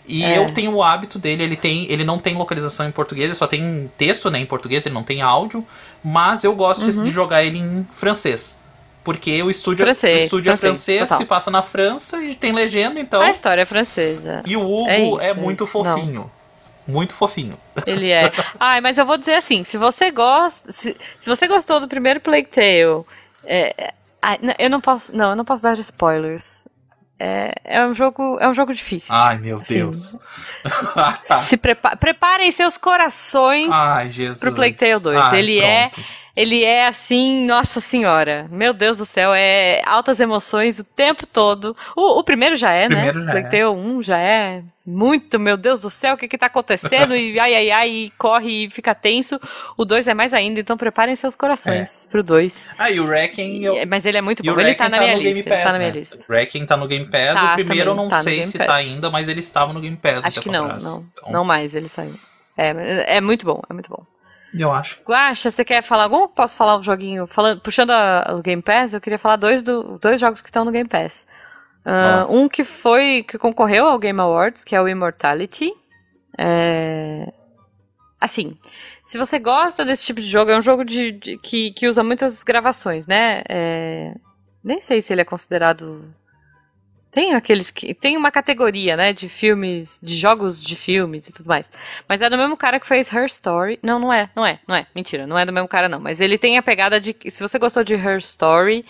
[0.07, 0.39] E É.
[0.39, 3.45] eu tenho o hábito dele, ele tem, ele não tem localização em português, ele só
[3.45, 5.65] tem texto, né, em português, ele não tem áudio,
[6.03, 7.03] mas eu gosto Uhum.
[7.03, 8.57] de jogar ele em francês.
[9.03, 11.17] Porque o estúdio, Francês, o estúdio é francês, francês, total.
[11.17, 13.21] se passa na França e tem legenda, então.
[13.21, 14.43] A história é francesa.
[14.45, 15.83] E o Hugo É é, isso, é muito isso.
[15.83, 15.95] Não.
[15.95, 16.31] fofinho.
[16.87, 17.57] Muito fofinho.
[17.85, 18.31] Ele é.
[18.59, 22.19] Ai, mas eu vou dizer assim, se você gosta, se, se você gostou do primeiro
[22.19, 23.05] Plague Tale,
[23.43, 26.67] é, é, eu não posso, não, eu não posso dar spoilers.
[27.23, 29.13] É, é um jogo, é um jogo difícil.
[29.13, 30.17] Ai, meu Assim, Deus.
[31.43, 34.39] Se prepa preparem seus corações Ai, Jesus.
[34.39, 35.19] pro Plague Tale 2.
[35.19, 36.07] Ai, ele é pronto.
[36.35, 38.47] Ele é assim, nossa senhora.
[38.49, 41.75] Meu Deus do céu, é altas emoções o tempo todo.
[41.95, 43.25] O, o primeiro já é, Primeiro né?
[43.25, 43.49] já Plague é.
[43.49, 47.15] Tale 1 já é muito, meu Deus do céu, o que que tá acontecendo?
[47.15, 49.39] e ai, ai, ai, e corre e fica tenso.
[49.77, 52.69] O 2 é mais ainda, então preparem seus corações pro 2.
[52.77, 53.63] Ah, e o Wrecking.
[53.63, 53.75] Eu...
[53.87, 54.59] Mas ele é muito E o bom.
[54.59, 55.29] Ele Wrecking tá na minha lista.
[55.39, 55.99] ele tá Pass, na minha né?
[55.99, 56.17] lista.
[56.27, 57.33] O Wrecking tá no Game Pass.
[57.35, 58.67] Tá, o primeiro eu não tá sei se Pass.
[58.67, 60.25] tá ainda, mas ele estava no Game Pass.
[60.25, 60.83] Acho que não, atrás.
[60.83, 61.05] não.
[61.13, 62.15] Então, Não mais, ele saiu.
[62.57, 64.03] É, é muito bom, é muito bom.
[64.53, 64.99] Eu acho.
[65.07, 66.27] Guaxa, você quer falar algum?
[66.27, 67.25] Posso falar um joguinho?
[67.25, 70.65] Falando, puxando a- o Game Pass, eu queria falar dois, do, dois jogos que estão
[70.65, 71.25] no Game Pass.
[71.85, 75.71] Ah, um que foi, que concorreu ao Game Awards, que é o Immortality.
[76.37, 77.31] É...
[78.19, 78.55] Assim,
[79.05, 82.03] se você gosta desse tipo de jogo, é um jogo de, de- que, que usa
[82.03, 83.41] muitas gravações, né?
[83.49, 84.13] É,
[84.63, 86.13] Nem sei se ele é considerado.
[87.11, 87.93] Tem aqueles que.
[87.93, 89.11] Tem uma categoria, né?
[89.11, 89.99] De filmes.
[90.01, 91.71] De jogos de filmes e tudo mais.
[92.07, 93.77] Mas é do mesmo cara que fez Her Story.
[93.83, 94.87] Não, não é, não é, não é.
[94.95, 95.99] Mentira, não é do mesmo cara, não.
[95.99, 97.15] Mas ele tem a pegada de.
[97.27, 98.85] Se você gostou de Her Story,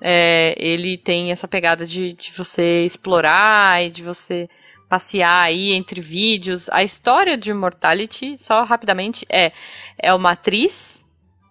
[0.00, 4.48] é, ele tem essa pegada de, de você explorar e de você
[4.88, 6.68] passear aí entre vídeos.
[6.70, 9.52] A história de Immortality, só rapidamente, é,
[9.96, 11.06] é uma atriz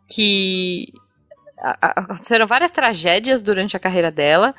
[0.09, 0.93] que
[1.57, 4.53] aconteceram várias tragédias durante a carreira dela.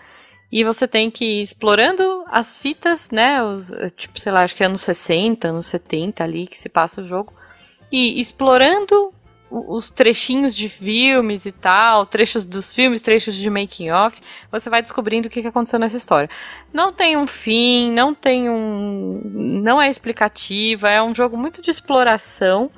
[0.53, 3.43] E você tem que ir explorando as fitas, né?
[3.43, 6.69] Os, eh, tipo, sei lá, acho que é anos 60, anos 70 ali que se
[6.69, 7.33] passa o jogo.
[7.91, 9.15] E explorando
[9.51, 14.81] os trechinhos de filmes e tal, trechos dos filmes, trechos de making off, você vai
[14.81, 16.29] descobrindo o que que aconteceu nessa história.
[16.73, 19.21] Não tem um fim, não tem um.
[19.25, 22.71] não é explicativa, é um jogo muito de exploração.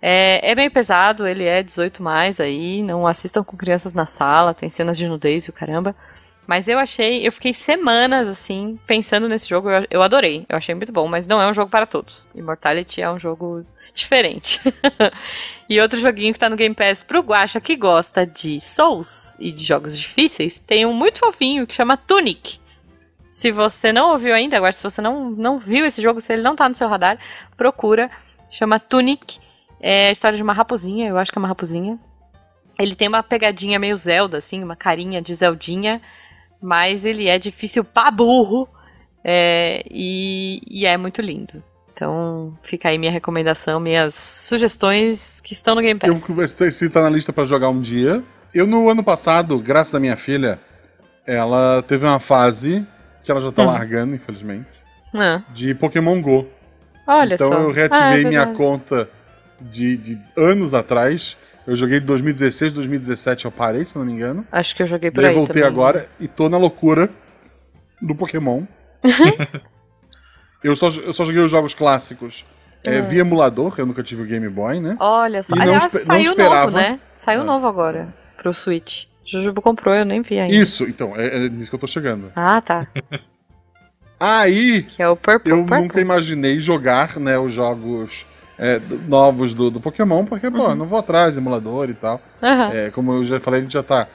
[0.00, 4.52] É, é meio pesado, ele é 18 mais aí, não assistam com crianças na sala,
[4.52, 5.96] tem cenas de nudez e o caramba.
[6.46, 10.74] Mas eu achei, eu fiquei semanas assim, pensando nesse jogo, eu, eu adorei, eu achei
[10.74, 12.28] muito bom, mas não é um jogo para todos.
[12.34, 13.64] Immortality é um jogo
[13.94, 14.60] diferente.
[15.68, 19.50] e outro joguinho que tá no Game Pass pro Guacha que gosta de Souls e
[19.50, 22.60] de jogos difíceis, tem um muito fofinho que chama Tunic.
[23.26, 26.42] Se você não ouviu ainda, agora se você não, não viu esse jogo, se ele
[26.42, 27.18] não tá no seu radar,
[27.56, 28.10] procura.
[28.50, 29.40] Chama Tunic.
[29.80, 31.98] É a história de uma raposinha, eu acho que é uma raposinha.
[32.78, 36.00] Ele tem uma pegadinha meio Zelda, assim, uma carinha de Zeldinha,
[36.64, 38.66] mas ele é difícil pra burro
[39.22, 41.62] é, e, e é muito lindo.
[41.92, 46.38] Então fica aí minha recomendação, minhas sugestões que estão no Game Eu Pass.
[46.38, 48.22] esse esse tá na lista pra jogar um dia.
[48.52, 50.58] Eu, no ano passado, graças à minha filha,
[51.26, 52.84] ela teve uma fase
[53.22, 53.66] que ela já tá Hum.
[53.66, 54.68] largando, infelizmente,
[55.14, 56.46] Ah, de Pokémon GO.
[57.06, 57.58] olha então só.
[57.58, 59.08] eu Ah, é reativei minha conta
[59.60, 61.36] de, de anos atrás.
[61.66, 64.46] Eu joguei de 2016, 2017 eu parei, se não me engano.
[64.52, 65.68] Acho que eu joguei por Daí aí voltei também.
[65.68, 67.08] agora e tô na loucura
[68.02, 68.64] do Pokémon.
[70.62, 72.44] eu, só, eu só joguei os jogos clássicos
[72.86, 74.96] é, via emulador, eu nunca tive o Game Boy, né?
[75.00, 75.54] Olha só.
[75.54, 76.64] E não Aliás, não saiu esperava.
[76.66, 77.00] novo, né?
[77.16, 77.44] Saiu É.
[77.44, 79.04] novo agora pro Switch.
[79.24, 80.54] Jujubo comprou, eu nem vi ainda.
[80.54, 82.30] Isso, então, é, é nisso que eu tô chegando.
[82.36, 82.86] Ah, tá.
[84.20, 85.50] Aí, Que é o Purple.
[85.50, 85.78] eu Purple?
[85.82, 88.26] nunca imaginei jogar, né, os jogos
[88.58, 90.74] é, do- novos do, do Pokémon, porque, pô, Uhum.
[90.74, 92.20] não vou atrás, emulador e tal.
[92.42, 92.70] Aham.
[92.72, 94.06] É, como eu já falei, a gente já tá.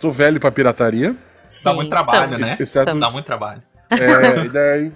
[0.00, 1.12] Tô velho pra pirataria.
[1.12, 1.16] Dá
[1.46, 2.40] Sim, muito trabalho, estamos.
[2.40, 2.56] né?
[2.60, 3.62] Exceto- Dá muito trabalho.
[3.90, 4.92] É, e daí...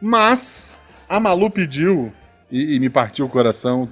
[0.00, 0.76] Mas
[1.08, 2.12] a Malu pediu,
[2.50, 3.88] e, e me partiu o coração,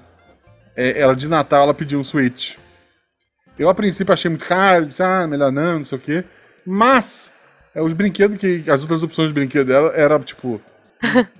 [0.77, 2.57] é, ela de Natal ela pediu um Switch.
[3.59, 6.25] Eu a princípio achei muito caro, disse, ah, melhor não, não sei o quê.
[6.65, 7.31] Mas
[7.75, 8.65] é, os brinquedos que.
[8.71, 10.61] As outras opções de brinquedo dela era, tipo.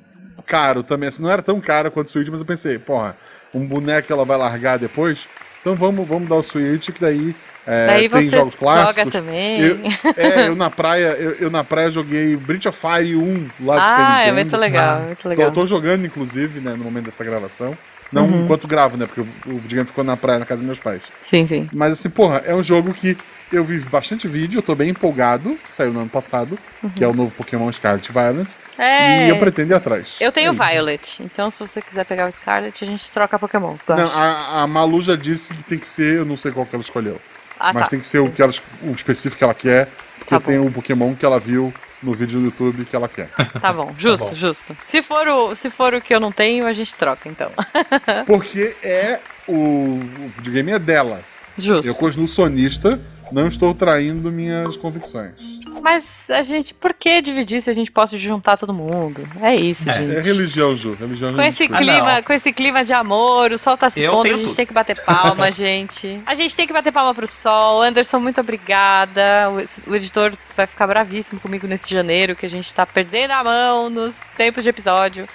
[0.49, 1.09] caro também.
[1.09, 3.15] Assim, não era tão caro quanto o Switch, mas eu pensei, porra,
[3.55, 5.29] um boneco ela vai largar depois.
[5.61, 7.35] Então vamos, vamos dar o Switch, que daí,
[7.67, 8.97] é, Daí tem jogos clássicos.
[8.97, 9.61] joga também.
[9.61, 9.79] Eu,
[10.17, 13.81] é, eu na praia, eu, eu na praia joguei Breath of Fire 1 lá do
[13.85, 15.07] ah, é muito legal, Ah.
[15.07, 15.51] muito Tô, legal.
[15.53, 17.77] tô jogando, inclusive, né, no momento dessa gravação.
[18.11, 18.45] Não Uhum.
[18.45, 19.05] enquanto gravo, né?
[19.05, 21.03] Porque o, o videogame ficou na praia, na casa dos meus pais.
[21.21, 21.69] Sim, sim.
[21.71, 23.15] Mas assim, porra, é um jogo que
[23.53, 26.59] eu vi bastante vídeo, eu tô bem empolgado, saiu no ano passado,
[26.97, 28.49] que é o novo Pokémon Scarlet Violet.
[28.79, 29.27] É.
[29.27, 30.19] e eu pretendo ir atrás.
[30.21, 30.65] Eu tenho É isso.
[30.65, 33.85] Violet, então se você quiser pegar o Scarlet, a gente troca Pokémons?
[33.89, 36.75] Não, a, a Malu já disse que tem que ser, eu não sei qual que
[36.75, 37.21] ela escolheu.
[37.59, 37.89] ah, mas tá.
[37.91, 38.53] tem que ser o, que ela,
[38.83, 41.73] o específico que ela quer, porque Tá tem o Pokémon que ela viu
[42.03, 43.29] no vídeo do YouTube que ela quer.
[43.61, 44.37] Tá bom, justo, tá bom.
[44.37, 44.77] justo.
[44.85, 47.51] Se for, o, se for o que eu não tenho, a gente troca, então.
[48.27, 49.19] Porque é
[49.49, 51.21] o, o videogame é dela.
[51.57, 51.89] Justo.
[51.89, 53.01] Eu continuo sonista,
[53.33, 55.59] não estou traindo minhas convicções.
[55.83, 59.29] Mas a gente, por que dividir se a gente pode juntar todo mundo?
[59.41, 60.17] É isso, é, gente.
[60.17, 60.95] É religião, Ju.
[60.95, 64.27] Religião com esse clima, ah, com esse clima de amor, o sol tá se pondo,
[64.27, 64.55] a gente tudo.
[64.55, 66.21] tem que bater palma, gente.
[66.27, 67.83] A gente tem que bater palma pro sol.
[67.83, 69.51] Anderson, muito obrigada.
[69.51, 73.45] O, o, editor vai ficar bravíssimo comigo nesse janeiro, que a gente tá perdendo a
[73.45, 75.29] mão nos tempos de episódio.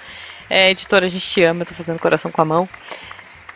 [0.50, 2.70] É, editor, a gente te ama, eu tô fazendo coração com a mão.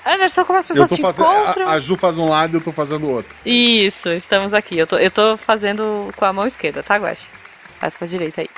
[0.08, 1.68] Anderson, como as pessoas te fazendo, encontram?
[1.68, 3.36] A, a, Ju faz um lado e eu tô fazendo o outro.
[3.46, 4.78] Isso, estamos aqui.
[4.78, 7.26] Eu tô, eu tô fazendo com a mão esquerda, tá, Guache?
[7.80, 8.50] Faz com a direita aí.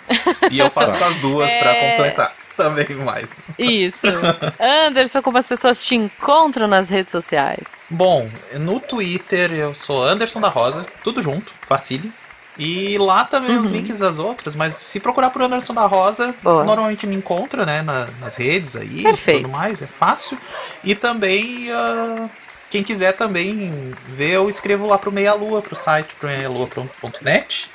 [0.52, 1.60] E eu faço com as duas é...
[1.60, 3.30] pra completar também mais.
[3.58, 4.08] Isso.
[4.60, 7.64] Anderson, como as pessoas te encontram nas redes sociais?
[7.90, 12.12] Bom, no Twitter eu sou Anderson da Rosa, tudo junto, facile.
[12.60, 13.64] E lá também uhum.
[13.64, 16.66] os links das outras, mas se procurar por Anderson da Rosa, Boa.
[16.66, 19.40] normalmente me encontra, né, na, nas redes aí Perfeito.
[19.40, 20.38] e tudo mais, é fácil.
[20.84, 22.30] E também, uh,
[22.70, 27.72] quem quiser também ver, eu escrevo lá pro Meia Lua, pro site, pro meialua.net.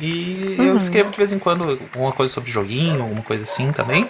[0.00, 0.64] E uhum.
[0.64, 4.08] eu escrevo de vez em quando alguma coisa sobre joguinho, alguma coisa assim também.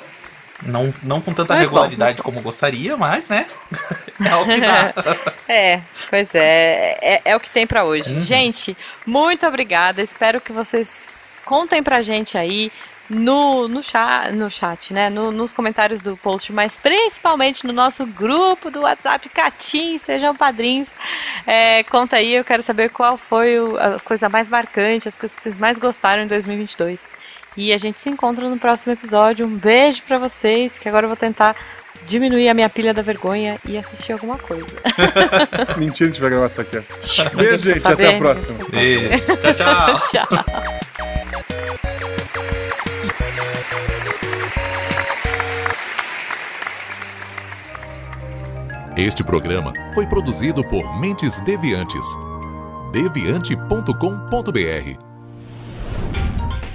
[0.63, 2.25] Não, não com tanta é regularidade bom.
[2.25, 3.47] como gostaria, mas, né?
[4.25, 4.95] é o que dá.
[5.49, 6.99] é, pois é.
[7.01, 8.15] É, é o que tem para hoje.
[8.15, 8.21] Uhum.
[8.21, 10.01] Gente, muito obrigada.
[10.03, 11.09] Espero que vocês
[11.45, 12.73] contem pra gente aí
[13.09, 15.09] no, no, chat, no chat, né?
[15.09, 20.95] No, nos comentários do post, mas principalmente no nosso grupo do WhatsApp Catim, sejam padrinhos.
[21.47, 25.43] É, conta aí, eu quero saber qual foi a coisa mais marcante, as coisas que
[25.43, 27.07] vocês mais gostaram em 2022.
[27.57, 29.47] E a gente se encontra no próximo episódio.
[29.47, 31.57] Um beijo para vocês, que agora eu vou tentar
[32.07, 34.67] diminuir a minha pilha da vergonha e assistir alguma coisa.
[35.77, 36.83] Mentira, a gente vai gravar isso aqui.
[37.35, 37.81] Beijo, gente.
[37.81, 38.59] Saber, até a próxima.
[38.71, 39.09] Beijo.
[39.57, 40.27] Tchau, tchau.
[40.29, 40.45] tchau.
[48.97, 52.07] Este programa foi produzido por Mentes Deviantes.
[52.93, 55.06] deviante.com.br